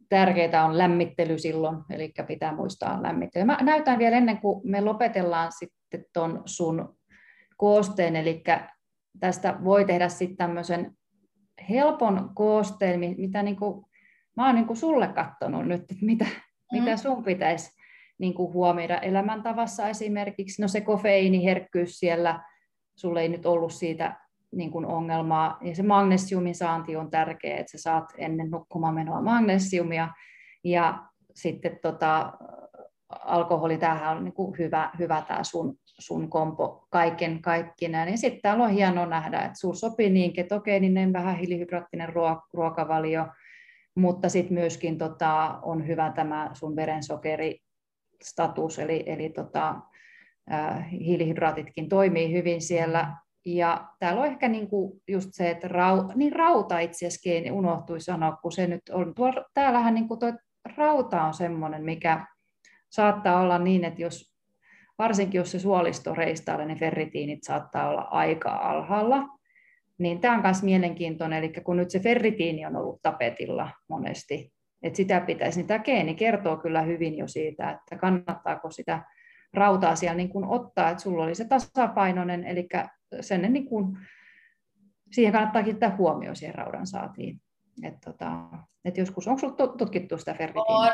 tärkeää 0.09 0.65
on 0.65 0.77
lämmittely 0.77 1.37
silloin, 1.37 1.77
eli 1.89 2.13
pitää 2.27 2.55
muistaa 2.55 3.01
lämmittely. 3.03 3.45
Mä 3.45 3.57
näytän 3.61 3.99
vielä 3.99 4.17
ennen 4.17 4.37
kuin 4.37 4.61
me 4.63 4.81
lopetellaan 4.81 5.51
sitten 5.51 6.05
tuon 6.13 6.41
sun 6.45 6.97
koosteen, 7.57 8.15
eli 8.15 8.43
tästä 9.19 9.57
voi 9.63 9.85
tehdä 9.85 10.09
sitten 10.09 10.37
tämmöisen 10.37 10.91
helpon 11.69 12.29
koosteen, 12.35 12.99
mitä 12.99 13.43
niin 13.43 13.55
kuin, 13.55 13.85
mä 14.37 14.45
oon 14.45 14.55
niin 14.55 14.67
kuin 14.67 14.77
sulle 14.77 15.07
katsonut 15.07 15.65
nyt, 15.65 15.81
että 15.81 16.05
mitä, 16.05 16.25
mm. 16.25 16.79
mitä 16.79 16.97
sun 16.97 17.23
pitäisi 17.23 17.75
niin 18.17 18.33
kuin 18.33 18.53
huomioida 18.53 18.97
elämäntavassa 18.97 19.87
esimerkiksi. 19.87 20.61
No 20.61 20.67
se 20.67 20.81
kofeiiniherkkyys 20.81 21.99
siellä, 21.99 22.43
sulle 22.95 23.21
ei 23.21 23.29
nyt 23.29 23.45
ollut 23.45 23.73
siitä 23.73 24.24
niin 24.51 24.71
kuin 24.71 24.85
ongelmaa. 24.85 25.57
Ja 25.61 25.75
se 25.75 25.83
magnesiumin 25.83 26.55
saanti 26.55 26.95
on 26.95 27.11
tärkeä, 27.11 27.57
että 27.57 27.71
sä 27.71 27.77
saat 27.77 28.05
ennen 28.17 28.51
nukkumaan 28.51 28.95
menoa 28.95 29.21
magnesiumia. 29.21 30.09
Ja 30.63 31.03
sitten 31.35 31.79
tota, 31.81 32.33
alkoholi, 33.09 33.77
tämähän 33.77 34.17
on 34.17 34.23
niin 34.23 34.33
kuin 34.33 34.57
hyvä, 34.57 34.91
hyvä 34.99 35.23
tämä 35.27 35.43
sun, 35.43 35.77
sun 35.85 36.29
kompo 36.29 36.87
kaiken 36.89 37.41
kaikkineen. 37.41 38.09
Ja 38.09 38.17
sitten 38.17 38.41
täällä 38.41 38.63
on 38.63 38.69
hienoa 38.69 39.05
nähdä, 39.05 39.39
että 39.39 39.59
sulla 39.59 39.75
sopii 39.75 40.09
niin 40.09 40.33
ketogeeninen, 40.33 41.13
vähän 41.13 41.35
hiilihydraattinen 41.35 42.09
ruokavalio, 42.53 43.27
mutta 43.95 44.29
sitten 44.29 44.53
myöskin 44.53 44.97
tota, 44.97 45.59
on 45.61 45.87
hyvä 45.87 46.11
tämä 46.15 46.49
sun 46.53 46.75
verensokeristatus, 46.75 48.79
eli, 48.79 49.03
eli 49.05 49.29
tota, 49.29 49.75
hiilihydraatitkin 50.91 51.89
toimii 51.89 52.33
hyvin 52.33 52.61
siellä. 52.61 53.13
Ja 53.45 53.87
täällä 53.99 54.21
on 54.21 54.27
ehkä 54.27 54.47
niinku 54.47 55.01
just 55.07 55.29
se, 55.31 55.49
että 55.49 55.67
rau, 55.67 56.07
niin 56.15 56.33
rauta 56.33 56.79
itse 56.79 57.07
asiassa 57.07 57.53
unohtui 57.53 58.01
sanoa, 58.01 58.37
kun 58.41 58.51
se 58.51 58.67
nyt 58.67 58.81
on. 58.91 59.15
Tuolla, 59.15 59.45
täällähän 59.53 59.93
niinku 59.93 60.17
toi 60.17 60.33
rauta 60.77 61.23
on 61.23 61.33
semmoinen, 61.33 61.83
mikä 61.83 62.25
saattaa 62.89 63.41
olla 63.41 63.59
niin, 63.59 63.83
että 63.83 64.01
jos, 64.01 64.35
varsinkin 64.97 65.39
jos 65.39 65.51
se 65.51 65.59
suolisto 65.59 66.15
reistää, 66.15 66.65
niin 66.65 66.79
ferritiinit 66.79 67.43
saattaa 67.43 67.89
olla 67.89 68.01
aika 68.01 68.55
alhaalla. 68.55 69.23
Niin 69.97 70.19
tämä 70.19 70.35
on 70.35 70.41
myös 70.43 70.63
mielenkiintoinen, 70.63 71.39
eli 71.39 71.53
kun 71.63 71.77
nyt 71.77 71.91
se 71.91 71.99
ferritiini 71.99 72.65
on 72.65 72.75
ollut 72.75 73.01
tapetilla 73.01 73.71
monesti, 73.89 74.53
että 74.83 74.97
sitä 74.97 75.21
pitäisi, 75.21 75.59
niin 75.59 75.67
tämä 75.67 75.79
geeni 75.79 76.15
kertoo 76.15 76.57
kyllä 76.57 76.81
hyvin 76.81 77.17
jo 77.17 77.27
siitä, 77.27 77.71
että 77.71 77.95
kannattaako 77.97 78.71
sitä 78.71 79.03
rautaa 79.53 79.95
siellä 79.95 80.17
niin 80.17 80.29
kuin 80.29 80.45
ottaa, 80.45 80.89
että 80.89 81.03
sulla 81.03 81.23
oli 81.23 81.35
se 81.35 81.45
tasapainoinen, 81.47 82.43
eli 82.43 82.67
sen 83.21 83.53
niin 83.53 83.65
kuin, 83.65 83.97
siihen 85.11 85.33
kannattaa 85.33 85.63
kiinnittää 85.63 85.95
huomioon 85.97 86.35
siihen 86.35 86.55
raudan 86.55 86.87
saatiin. 86.87 87.41
Et 87.83 87.93
tota, 88.05 88.31
et 88.85 88.97
joskus, 88.97 89.27
onko 89.27 89.39
sinulla 89.39 89.77
tutkittu 89.77 90.17
sitä 90.17 90.33
ferritiiniä? 90.33 90.77
On, 90.77 90.91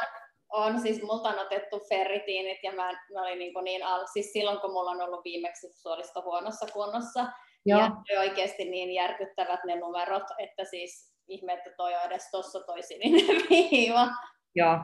on, 0.52 0.80
siis 0.82 1.02
multa 1.02 1.30
on 1.30 1.39
otettu 1.39 1.82
ferritiinit 1.89 2.60
ja 2.63 2.71
mä, 2.71 2.91
mä 2.91 3.21
olin 3.21 3.39
niin, 3.39 3.54
niin 3.63 3.86
al, 3.86 4.08
siis 4.13 4.34
silloin 4.34 4.60
kun 4.60 4.71
mulla 4.71 4.91
on 4.91 5.02
ollut 5.02 5.24
viimeksi 5.24 5.67
suolisto 5.74 6.21
huonossa 6.21 6.65
kunnossa. 6.74 7.28
Joo. 7.65 7.80
Ja 7.80 8.19
oikeasti 8.19 8.65
niin 8.69 8.91
järkyttävät 8.91 9.60
ne 9.65 9.76
numerot, 9.76 10.24
että 10.38 10.65
siis 10.65 11.13
ihme, 11.28 11.54
että 11.54 11.69
toi 11.78 11.95
on 11.95 12.02
edes 12.02 12.32
tuossa 12.32 12.60
toi 12.60 12.84
sininen 12.84 13.36
viiva. 13.50 14.08
Joo. 14.56 14.78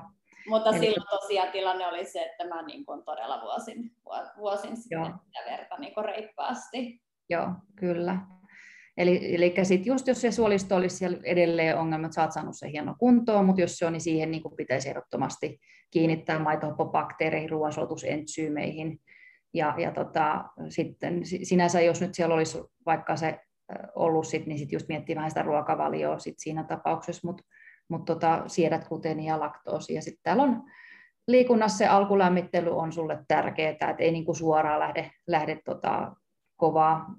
Mutta 0.47 0.69
Eli... 0.69 0.79
silloin 0.79 1.09
tosiaan 1.09 1.51
tilanne 1.51 1.87
oli 1.87 2.05
se, 2.05 2.21
että 2.21 2.47
mä 2.47 2.61
niin 2.61 2.85
kuin 2.85 3.03
todella 3.03 3.41
vuosin, 3.41 3.95
vuosin 4.37 4.77
sitä 4.77 5.13
verta 5.45 5.77
niin 5.77 5.93
kuin 5.93 6.05
reippaasti. 6.05 7.01
Joo, 7.29 7.49
kyllä. 7.75 8.17
Eli, 8.97 9.35
eli 9.35 9.53
sit 9.63 9.85
just 9.85 10.07
jos 10.07 10.21
se 10.21 10.31
suolisto 10.31 10.75
olisi 10.75 10.95
siellä 10.97 11.17
edelleen 11.23 11.77
ongelma, 11.77 12.05
että 12.05 12.15
sä 12.15 12.21
oot 12.21 12.31
saanut 12.31 12.57
sen 12.57 12.69
hieno 12.69 12.95
kuntoon, 12.99 13.45
mutta 13.45 13.61
jos 13.61 13.77
se 13.77 13.85
on, 13.85 13.93
niin 13.93 14.01
siihen 14.01 14.31
niin 14.31 14.41
pitäisi 14.57 14.89
ehdottomasti 14.89 15.59
kiinnittää 15.91 16.39
maitohapobakteereihin, 16.39 17.49
ruoansuotusensyymeihin. 17.49 18.99
Ja, 19.53 19.73
ja 19.77 19.91
tota, 19.91 20.45
sitten 20.69 21.21
sinänsä, 21.23 21.81
jos 21.81 22.01
nyt 22.01 22.15
siellä 22.15 22.35
olisi 22.35 22.57
vaikka 22.85 23.15
se 23.15 23.39
ollut, 23.95 24.27
sit, 24.27 24.45
niin 24.45 24.59
sitten 24.59 24.75
just 24.75 24.87
miettii 24.87 25.15
vähän 25.15 25.31
sitä 25.31 25.41
ruokavalioa 25.41 26.19
sit 26.19 26.35
siinä 26.37 26.63
tapauksessa, 26.63 27.27
mutta 27.27 27.43
mut 27.89 28.05
tota, 28.05 28.43
siedät 28.47 28.87
gluteenia 28.87 29.33
ja 29.33 29.39
laktoosia. 29.39 30.01
Sitten 30.01 30.23
täällä 30.23 30.43
on 30.43 30.63
liikunnassa 31.27 31.77
se 31.77 31.87
alkulämmittely 31.87 32.77
on 32.77 32.91
sulle 32.91 33.19
tärkeää, 33.27 33.71
että 33.71 33.95
ei 33.99 34.11
niinku 34.11 34.33
suoraan 34.33 34.79
lähde, 34.79 35.11
lähde 35.27 35.59
tota, 35.65 36.15
kovaa, 36.57 37.15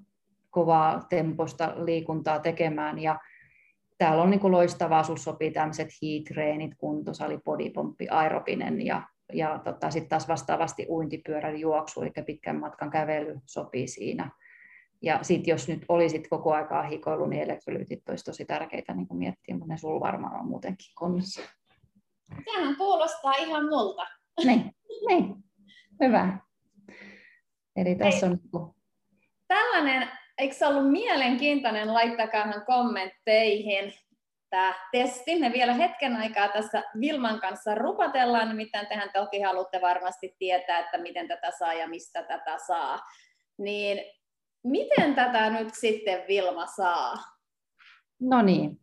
kovaa 0.49 1.05
temposta 1.09 1.73
liikuntaa 1.75 2.39
tekemään. 2.39 2.99
Ja 2.99 3.19
täällä 3.97 4.23
on 4.23 4.29
niin 4.29 4.39
kuin 4.39 4.51
loistavaa, 4.51 5.03
sinulle 5.03 5.21
sopii 5.21 5.51
tämmöiset 5.51 5.87
heat-treenit, 5.87 6.75
kuntosali, 6.77 7.37
bodypomppi, 7.45 8.07
aerobinen 8.09 8.85
ja, 8.85 9.01
ja 9.33 9.59
tota, 9.63 9.91
sitten 9.91 10.09
taas 10.09 10.27
vastaavasti 10.27 10.85
uintipyörän 10.89 11.59
juoksu, 11.59 12.01
eli 12.01 12.11
pitkän 12.25 12.59
matkan 12.59 12.89
kävely 12.89 13.39
sopii 13.45 13.87
siinä. 13.87 14.31
Ja 15.01 15.19
sitten 15.21 15.51
jos 15.51 15.67
nyt 15.67 15.85
olisit 15.89 16.27
koko 16.29 16.53
aikaa 16.53 16.83
hikoilu, 16.83 17.25
niin 17.25 17.43
elektrolyytit 17.43 18.09
olisi 18.09 18.25
tosi 18.25 18.45
tärkeitä 18.45 18.93
niin 18.93 19.07
miettiä, 19.11 19.55
mutta 19.55 19.73
ne 19.73 19.77
sulla 19.77 19.99
varmaan 19.99 20.39
on 20.39 20.47
muutenkin 20.47 20.91
kunnossa. 20.97 21.41
Sehän 22.53 22.75
kuulostaa 22.75 23.33
ihan 23.33 23.69
multa. 23.69 24.07
Niin, 24.45 24.71
niin. 25.07 25.35
hyvä. 26.03 26.37
Eli 27.75 27.95
tässä 27.95 28.25
on 28.25 28.39
tällainen, 29.49 30.09
eikö 30.37 30.55
se 30.55 30.65
ollut 30.65 30.91
mielenkiintoinen, 30.91 31.93
laittakaahan 31.93 32.65
kommentteihin 32.65 33.93
tämä 34.49 34.73
testi. 34.91 35.39
Me 35.39 35.51
vielä 35.53 35.73
hetken 35.73 36.15
aikaa 36.15 36.47
tässä 36.47 36.83
Vilman 36.99 37.39
kanssa 37.39 37.75
rupatellaan, 37.75 38.49
nimittäin 38.49 38.87
tehän 38.87 39.09
toki 39.13 39.41
haluatte 39.41 39.81
varmasti 39.81 40.35
tietää, 40.39 40.79
että 40.79 40.97
miten 40.97 41.27
tätä 41.27 41.51
saa 41.59 41.73
ja 41.73 41.87
mistä 41.87 42.23
tätä 42.23 42.57
saa. 42.67 42.99
Niin 43.57 43.99
miten 44.63 45.15
tätä 45.15 45.49
nyt 45.49 45.69
sitten 45.73 46.23
Vilma 46.27 46.65
saa? 46.65 47.13
No 48.21 48.41
niin, 48.41 48.79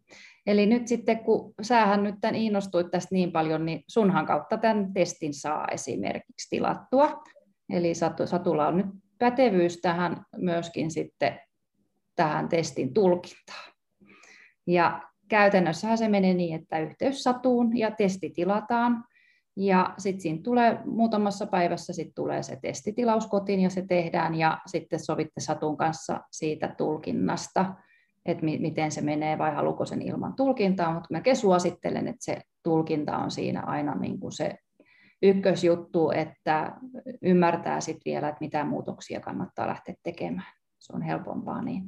eli 0.46 0.66
nyt 0.66 0.88
sitten 0.88 1.24
kun 1.24 1.54
sähän 1.62 2.02
nyt 2.02 2.14
tämän 2.20 2.34
innostuit 2.34 2.90
tästä 2.90 3.14
niin 3.14 3.32
paljon, 3.32 3.66
niin 3.66 3.84
sunhan 3.88 4.26
kautta 4.26 4.56
tämän 4.56 4.92
testin 4.92 5.34
saa 5.34 5.68
esimerkiksi 5.72 6.50
tilattua. 6.50 7.22
Eli 7.72 7.92
Satulla 8.24 8.68
on 8.68 8.76
nyt 8.76 8.86
pätevyys 9.18 9.80
tähän 9.80 10.24
myöskin 10.36 10.90
sitten 10.90 11.40
tähän 12.16 12.48
testin 12.48 12.94
tulkintaan. 12.94 13.72
Ja 14.66 15.02
käytännössähän 15.28 15.98
se 15.98 16.08
menee 16.08 16.34
niin, 16.34 16.60
että 16.60 16.78
yhteys 16.78 17.22
satuun 17.22 17.76
ja 17.76 17.90
testi 17.90 18.30
tilataan. 18.30 19.04
Ja 19.56 19.94
sitten 19.98 20.20
siinä 20.20 20.40
tulee 20.42 20.78
muutamassa 20.84 21.46
päivässä 21.46 21.92
sit 21.92 22.14
tulee 22.14 22.42
se 22.42 22.58
testitilaus 22.62 23.26
kotiin 23.26 23.60
ja 23.60 23.70
se 23.70 23.84
tehdään 23.88 24.34
ja 24.34 24.58
sitten 24.66 25.04
sovitte 25.04 25.40
Satun 25.40 25.76
kanssa 25.76 26.20
siitä 26.30 26.74
tulkinnasta, 26.78 27.74
että 28.26 28.44
mi- 28.44 28.58
miten 28.58 28.92
se 28.92 29.00
menee 29.00 29.38
vai 29.38 29.54
haluuko 29.54 29.84
sen 29.84 30.02
ilman 30.02 30.34
tulkintaa, 30.36 30.94
mutta 30.94 31.08
mä 31.10 31.34
suosittelen, 31.34 32.08
että 32.08 32.24
se 32.24 32.40
tulkinta 32.62 33.16
on 33.16 33.30
siinä 33.30 33.60
aina 33.60 33.94
niin 33.94 34.20
kuin 34.20 34.32
se 34.32 34.58
ykkösjuttu, 35.22 36.10
että 36.10 36.72
ymmärtää 37.22 37.80
sitten 37.80 38.12
vielä, 38.12 38.28
että 38.28 38.44
mitä 38.44 38.64
muutoksia 38.64 39.20
kannattaa 39.20 39.66
lähteä 39.66 39.94
tekemään. 40.02 40.52
Se 40.78 40.92
on 40.92 41.02
helpompaa 41.02 41.62
niin. 41.62 41.82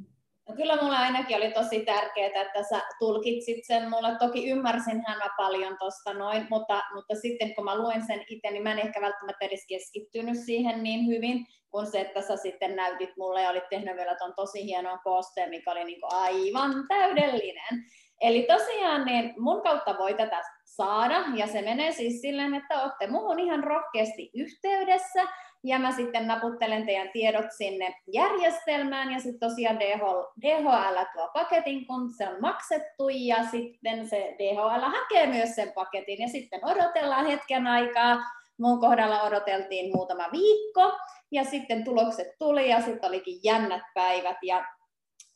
No 0.49 0.55
kyllä 0.55 0.81
mulle 0.81 0.97
ainakin 0.97 1.37
oli 1.37 1.51
tosi 1.51 1.79
tärkeää, 1.85 2.41
että 2.41 2.63
sä 2.63 2.81
tulkitsit 2.99 3.65
sen 3.65 3.89
mulle. 3.89 4.15
Toki 4.19 4.49
ymmärsin 4.49 5.03
hän 5.07 5.29
paljon 5.37 5.75
tuosta 5.79 6.13
noin, 6.13 6.47
mutta, 6.49 6.81
mutta 6.95 7.15
sitten 7.15 7.55
kun 7.55 7.65
mä 7.65 7.77
luen 7.77 8.05
sen 8.07 8.23
itse, 8.29 8.51
niin 8.51 8.63
mä 8.63 8.71
en 8.71 8.79
ehkä 8.79 9.01
välttämättä 9.01 9.45
edes 9.45 9.65
keskittynyt 9.67 10.37
siihen 10.37 10.83
niin 10.83 11.07
hyvin, 11.07 11.45
kuin 11.71 11.87
se, 11.87 12.01
että 12.01 12.21
sä 12.21 12.37
sitten 12.37 12.75
näytit 12.75 13.09
mulle 13.17 13.41
ja 13.41 13.49
olit 13.49 13.69
tehnyt 13.69 13.95
vielä 13.95 14.15
ton 14.15 14.33
tosi 14.35 14.65
hienon 14.65 14.99
koosteen, 15.03 15.49
mikä 15.49 15.71
oli 15.71 15.83
niin 15.83 15.99
aivan 16.03 16.87
täydellinen. 16.87 17.85
Eli 18.21 18.45
tosiaan 18.47 19.05
niin 19.05 19.33
mun 19.37 19.61
kautta 19.61 19.95
voi 19.99 20.13
tätä 20.13 20.41
saada, 20.79 21.23
ja 21.35 21.47
se 21.47 21.61
menee 21.61 21.91
siis 21.91 22.21
silleen, 22.21 22.53
että 22.53 22.81
olette 22.81 23.07
muuhun 23.07 23.39
ihan 23.39 23.63
rohkeasti 23.63 24.31
yhteydessä, 24.33 25.23
ja 25.63 25.79
mä 25.79 25.91
sitten 25.91 26.27
naputtelen 26.27 26.85
teidän 26.85 27.09
tiedot 27.13 27.45
sinne 27.57 27.95
järjestelmään, 28.13 29.11
ja 29.11 29.19
sitten 29.19 29.49
tosiaan 29.49 29.79
DHL, 29.79 30.21
DHL 30.41 31.03
tuo 31.13 31.29
paketin, 31.33 31.87
kun 31.87 32.13
se 32.13 32.27
on 32.27 32.41
maksettu, 32.41 33.09
ja 33.09 33.43
sitten 33.51 34.07
se 34.07 34.35
DHL 34.39 34.81
hakee 34.81 35.27
myös 35.27 35.55
sen 35.55 35.71
paketin, 35.75 36.21
ja 36.21 36.27
sitten 36.27 36.65
odotellaan 36.65 37.25
hetken 37.25 37.67
aikaa, 37.67 38.17
mun 38.59 38.79
kohdalla 38.79 39.21
odoteltiin 39.21 39.91
muutama 39.95 40.23
viikko, 40.31 40.91
ja 41.31 41.43
sitten 41.43 41.83
tulokset 41.83 42.27
tuli, 42.39 42.69
ja 42.69 42.81
sitten 42.81 43.09
olikin 43.09 43.39
jännät 43.43 43.83
päivät, 43.93 44.37
ja 44.43 44.65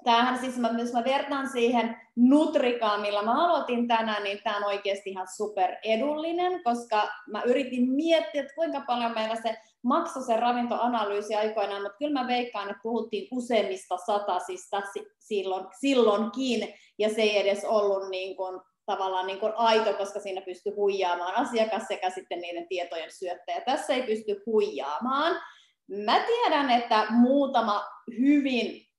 tämähän 0.04 0.40
siis, 0.40 0.58
mä, 0.58 0.70
jos 0.78 0.94
mä 0.94 1.04
vertaan 1.04 1.50
siihen 1.50 1.98
Nutrikaan, 2.16 3.02
millä 3.02 3.22
mä 3.22 3.46
aloitin 3.46 3.88
tänään, 3.88 4.24
niin 4.24 4.40
tämä 4.44 4.58
on 4.58 4.64
oikeasti 4.64 5.10
ihan 5.10 5.28
super 5.36 5.76
edullinen, 5.84 6.64
koska 6.64 7.10
mä 7.32 7.42
yritin 7.42 7.92
miettiä, 7.92 8.42
että 8.42 8.56
kuinka 8.56 8.82
paljon 8.88 9.14
meillä 9.14 9.36
se 9.36 9.58
maksoi 9.84 10.24
se 10.24 10.38
ravintoanalyysi 10.38 11.36
aikoinaan, 11.36 11.82
mutta 11.82 11.98
kyllä 11.98 12.22
mä 12.22 12.28
veikkaan, 12.28 12.70
että 12.70 12.80
puhuttiin 12.84 13.28
useimmista 13.32 13.98
satasista 13.98 14.82
silloin, 15.20 15.66
silloinkin, 15.80 16.74
ja 16.98 17.10
se 17.10 17.22
ei 17.22 17.38
edes 17.38 17.66
ollut 17.66 18.10
niin 18.10 18.36
kuin, 18.36 18.62
tavallaan 18.86 19.28
niin 19.28 19.40
kuin 19.40 19.54
aito, 19.56 19.94
koska 19.94 20.20
siinä 20.20 20.42
pystyy 20.42 20.74
huijaamaan 20.76 21.36
asiakas 21.36 21.84
sekä 21.88 22.10
sitten 22.10 22.42
niiden 22.42 22.68
tietojen 22.68 23.12
syöttäjä. 23.12 23.62
Tässä 23.62 23.94
ei 23.94 24.04
pysty 24.04 24.44
huijaamaan. 24.46 25.36
Mä 26.06 26.20
tiedän, 26.20 26.70
että 26.70 27.06
muutama 27.10 27.84
hyvin 28.20 28.93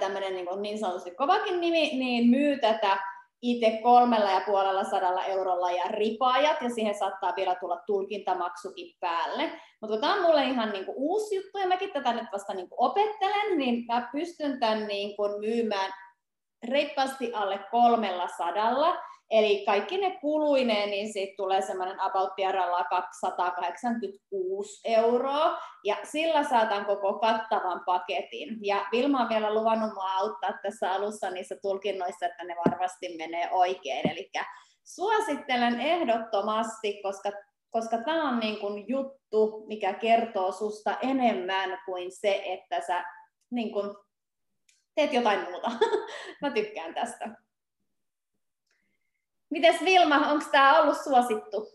tämmöinen 0.00 0.34
niin, 0.34 0.46
niin 0.60 0.78
sanotusti 0.78 1.10
kovakin 1.10 1.60
nimi, 1.60 1.80
niin 1.80 2.30
myy 2.30 2.58
tätä 2.58 2.98
itse 3.42 3.78
kolmella 3.82 4.30
ja 4.30 4.40
puolella 4.46 4.84
sadalla 4.84 5.24
eurolla 5.24 5.70
ja 5.70 5.84
ripaajat, 5.88 6.62
ja 6.62 6.70
siihen 6.70 6.98
saattaa 6.98 7.32
vielä 7.36 7.54
tulla 7.54 7.80
tulkintamaksukin 7.86 8.96
päälle. 9.00 9.52
Mutta 9.80 10.00
tämä 10.00 10.14
on 10.14 10.22
mulle 10.22 10.44
ihan 10.44 10.70
niin 10.70 10.84
kuin 10.84 10.96
uusi 10.98 11.36
juttu, 11.36 11.58
ja 11.58 11.66
mäkin 11.66 11.92
tätä 11.92 12.12
nyt 12.12 12.26
vasta 12.32 12.54
niin 12.54 12.68
kuin 12.68 12.90
opettelen, 12.90 13.58
niin 13.58 13.84
mä 13.86 14.08
pystyn 14.12 14.60
tämän 14.60 14.86
niin 14.86 15.16
kuin 15.16 15.40
myymään 15.40 15.92
reippaasti 16.68 17.32
alle 17.34 17.60
kolmella 17.70 18.28
sadalla, 18.28 18.96
Eli 19.30 19.64
kaikki 19.66 19.98
ne 19.98 20.18
kuluineen, 20.20 20.90
niin 20.90 21.12
siitä 21.12 21.34
tulee 21.36 21.62
semmoinen 21.62 22.00
about 22.00 22.30
286 22.90 24.80
euroa, 24.84 25.58
ja 25.84 25.96
sillä 26.02 26.44
saatan 26.44 26.84
koko 26.84 27.18
kattavan 27.18 27.82
paketin. 27.86 28.58
Ja 28.62 28.86
Vilma 28.92 29.20
on 29.20 29.28
vielä 29.28 29.54
luvannut 29.54 29.94
mua 29.94 30.12
auttaa 30.12 30.52
tässä 30.62 30.92
alussa 30.92 31.30
niissä 31.30 31.56
tulkinnoissa, 31.62 32.26
että 32.26 32.44
ne 32.44 32.54
varmasti 32.66 33.16
menee 33.16 33.50
oikein. 33.50 34.10
Eli 34.10 34.30
suosittelen 34.84 35.80
ehdottomasti, 35.80 37.02
koska 37.02 37.30
koska 37.70 37.98
tämä 37.98 38.28
on 38.28 38.38
niin 38.38 38.60
kuin 38.60 38.88
juttu, 38.88 39.64
mikä 39.66 39.92
kertoo 39.92 40.52
susta 40.52 40.98
enemmän 41.02 41.78
kuin 41.84 42.12
se, 42.12 42.42
että 42.44 42.80
sä 42.86 43.04
niin 43.50 43.72
kuin 43.72 43.96
teet 44.94 45.12
jotain 45.12 45.40
muuta. 45.50 45.70
Mä 46.42 46.50
tykkään 46.50 46.94
tästä. 46.94 47.47
Mites 49.50 49.84
Vilma, 49.84 50.30
onko 50.30 50.44
tämä 50.52 50.80
ollut 50.80 50.96
suosittu? 51.04 51.68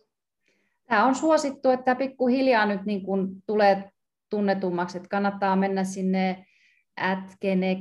Tämä 0.88 1.06
on 1.06 1.16
suosittu, 1.16 1.70
että 1.70 1.96
pikkuhiljaa 1.96 2.66
nyt 2.66 2.86
niin 2.86 3.04
kun 3.04 3.36
tulee 3.46 3.92
tunnetummaksi, 4.30 4.98
että 4.98 5.10
kannattaa 5.10 5.56
mennä 5.56 5.84
sinne 5.84 6.46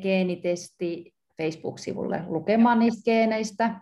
geenitesti 0.02 1.14
Facebook-sivulle 1.36 2.22
lukemaan 2.26 2.78
niistä 2.78 3.02
geeneistä, 3.04 3.80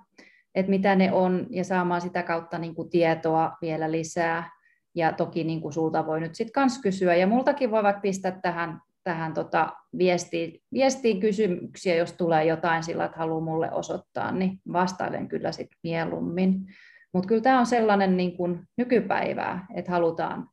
että 0.54 0.70
mitä 0.70 0.94
ne 0.94 1.12
on, 1.12 1.46
ja 1.50 1.64
saamaan 1.64 2.00
sitä 2.00 2.22
kautta 2.22 2.58
niin 2.58 2.74
kuin 2.74 2.90
tietoa 2.90 3.56
vielä 3.62 3.92
lisää. 3.92 4.50
Ja 4.94 5.12
toki 5.12 5.44
niin 5.44 5.61
kuin 5.61 5.72
sulta 5.72 6.06
voi 6.06 6.20
nyt 6.20 6.34
sitten 6.34 6.62
myös 6.62 6.78
kysyä, 6.78 7.14
ja 7.14 7.26
multakin 7.26 7.70
voi 7.70 7.82
vaikka 7.82 8.00
pistää 8.00 8.38
tähän 8.42 8.80
tähän 9.05 9.34
tota 9.34 9.72
viestiin, 9.98 10.62
viestiin 10.72 11.20
kysymyksiä, 11.20 11.94
jos 11.94 12.12
tulee 12.12 12.44
jotain 12.44 12.82
sillä, 12.82 13.05
että 13.05 13.18
haluaa 13.18 13.40
mulle 13.40 13.72
osoittaa, 13.72 14.32
niin 14.32 14.59
vastailen 14.72 15.28
kyllä 15.28 15.53
sit 15.53 15.68
mieluummin. 15.82 16.66
Mutta 17.12 17.28
kyllä 17.28 17.42
tämä 17.42 17.59
on 17.59 17.66
sellainen 17.66 18.16
niin 18.16 18.36
kuin 18.36 18.61
nykypäivää, 18.76 19.66
että 19.74 19.90
halutaan 19.90 20.48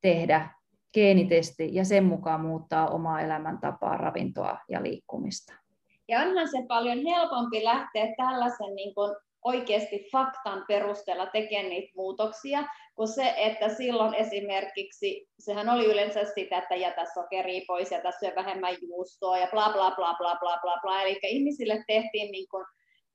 tehdä 0.00 0.50
geenitesti 0.94 1.74
ja 1.74 1.84
sen 1.84 2.04
mukaan 2.04 2.40
muuttaa 2.40 2.88
omaa 2.88 3.20
elämäntapaa, 3.20 3.96
ravintoa 3.96 4.58
ja 4.68 4.82
liikkumista. 4.82 5.54
Ja 6.08 6.20
onhan 6.20 6.48
se 6.48 6.64
paljon 6.68 6.98
helpompi 6.98 7.64
lähteä 7.64 8.14
tällaisen 8.16 8.74
niin 8.74 8.94
kuin 8.94 9.16
oikeasti 9.44 10.08
faktan 10.12 10.64
perusteella 10.68 11.26
tekemään 11.26 11.68
niitä 11.68 11.92
muutoksia, 11.96 12.64
kuin 12.94 13.08
se, 13.08 13.34
että 13.36 13.68
silloin 13.68 14.14
esimerkiksi, 14.14 15.28
sehän 15.38 15.68
oli 15.68 15.86
yleensä 15.86 16.24
sitä, 16.34 16.58
että 16.58 16.74
jätä 16.74 17.04
sokeria 17.14 17.60
pois, 17.66 17.90
jätä 17.90 18.10
syö 18.20 18.32
vähemmän 18.36 18.76
juustoa 18.88 19.38
ja 19.38 19.48
bla 19.50 19.72
bla 19.72 19.90
bla 19.90 20.14
bla 20.14 20.36
bla 20.40 20.58
bla 20.62 20.78
bla, 20.82 21.02
eli 21.02 21.18
ihmisille 21.22 21.84
tehtiin 21.86 22.32
niin 22.32 22.46
kuin 22.50 22.64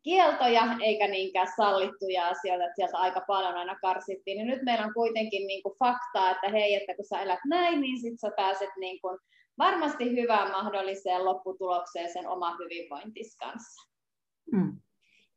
kieltoja 0.04 0.64
eikä 0.82 1.08
niinkään 1.08 1.48
sallittuja 1.56 2.28
asioita, 2.28 2.64
että 2.64 2.76
sieltä 2.76 2.98
aika 2.98 3.22
paljon 3.28 3.56
aina 3.56 3.76
karsittiin, 3.82 4.38
niin 4.38 4.48
nyt 4.48 4.62
meillä 4.64 4.86
on 4.86 4.94
kuitenkin 4.94 5.48
niin 5.48 5.64
kuin 5.64 5.76
faktaa, 5.80 6.32
että 6.32 6.50
hei, 6.50 6.76
että 6.76 6.96
kun 6.96 7.06
sä 7.06 7.22
elät 7.22 7.40
näin, 7.48 7.82
niin 7.82 8.02
sit 8.02 8.20
sä 8.20 8.32
pääset 8.36 8.70
niin 8.78 9.02
kuin 9.02 9.20
varmasti 9.58 10.12
hyvään 10.22 10.52
mahdolliseen 10.52 11.26
lopputulokseen 11.26 12.14
sen 12.14 12.28
oma 12.28 12.58
hyvinvointis 12.58 13.38
kanssa. 13.38 13.90
Hmm. 14.56 14.83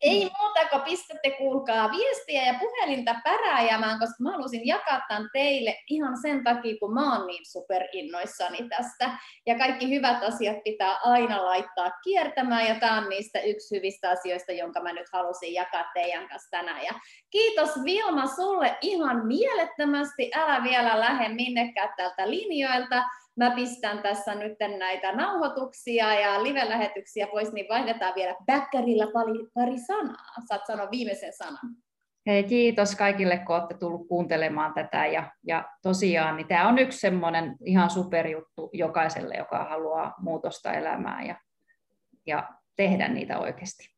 Ei 0.02 0.30
muuta 0.40 0.68
kuin 0.70 0.82
pistätte 0.82 1.30
kuulkaa 1.30 1.90
viestiä 1.90 2.46
ja 2.46 2.54
puhelinta 2.58 3.14
päräjämään, 3.24 3.98
koska 3.98 4.14
mä 4.20 4.30
halusin 4.30 4.66
jakaa 4.66 5.00
tämän 5.08 5.28
teille 5.32 5.78
ihan 5.90 6.16
sen 6.22 6.44
takia, 6.44 6.76
kun 6.80 6.94
mä 6.94 7.16
oon 7.16 7.26
niin 7.26 7.46
superinnoissani 7.46 8.68
tästä. 8.68 9.10
Ja 9.46 9.58
kaikki 9.58 9.90
hyvät 9.90 10.22
asiat 10.22 10.56
pitää 10.64 10.98
aina 11.04 11.44
laittaa 11.44 11.90
kiertämään, 12.04 12.66
ja 12.66 12.74
tämä 12.74 12.98
on 12.98 13.08
niistä 13.08 13.40
yksi 13.40 13.76
hyvistä 13.76 14.10
asioista, 14.10 14.52
jonka 14.52 14.82
mä 14.82 14.92
nyt 14.92 15.06
halusin 15.12 15.54
jakaa 15.54 15.84
teidän 15.94 16.28
kanssa 16.28 16.50
tänään. 16.50 16.84
Ja 16.84 16.92
kiitos 17.30 17.70
Vilma 17.84 18.26
sulle 18.26 18.78
ihan 18.80 19.26
mielettömästi, 19.26 20.30
älä 20.34 20.64
vielä 20.64 21.00
lähde 21.00 21.28
minnekään 21.28 21.92
tältä 21.96 22.30
linjoilta 22.30 23.02
mä 23.36 23.50
pistän 23.50 24.02
tässä 24.02 24.34
nyt 24.34 24.58
näitä 24.78 25.12
nauhoituksia 25.12 26.14
ja 26.14 26.42
live-lähetyksiä 26.42 27.26
pois, 27.26 27.52
niin 27.52 27.66
vaihdetaan 27.68 28.14
vielä 28.14 28.34
bäkkärillä 28.46 29.06
pari, 29.12 29.46
pari 29.54 29.78
sanaa. 29.78 30.26
Saat 30.48 30.66
sanoa 30.66 30.90
viimeisen 30.90 31.32
sanan. 31.32 31.76
Hei, 32.26 32.44
kiitos 32.44 32.96
kaikille, 32.96 33.38
kun 33.38 33.56
olette 33.56 33.74
tullut 33.78 34.08
kuuntelemaan 34.08 34.74
tätä. 34.74 35.06
Ja, 35.06 35.30
ja 35.46 35.64
tosiaan 35.82 36.36
niin 36.36 36.48
tämä 36.48 36.68
on 36.68 36.78
yksi 36.78 36.98
semmoinen 36.98 37.56
ihan 37.64 37.90
superjuttu 37.90 38.70
jokaiselle, 38.72 39.34
joka 39.34 39.64
haluaa 39.64 40.14
muutosta 40.18 40.72
elämään 40.72 41.26
ja, 41.26 41.40
ja 42.26 42.48
tehdä 42.76 43.08
niitä 43.08 43.38
oikeasti. 43.38 43.95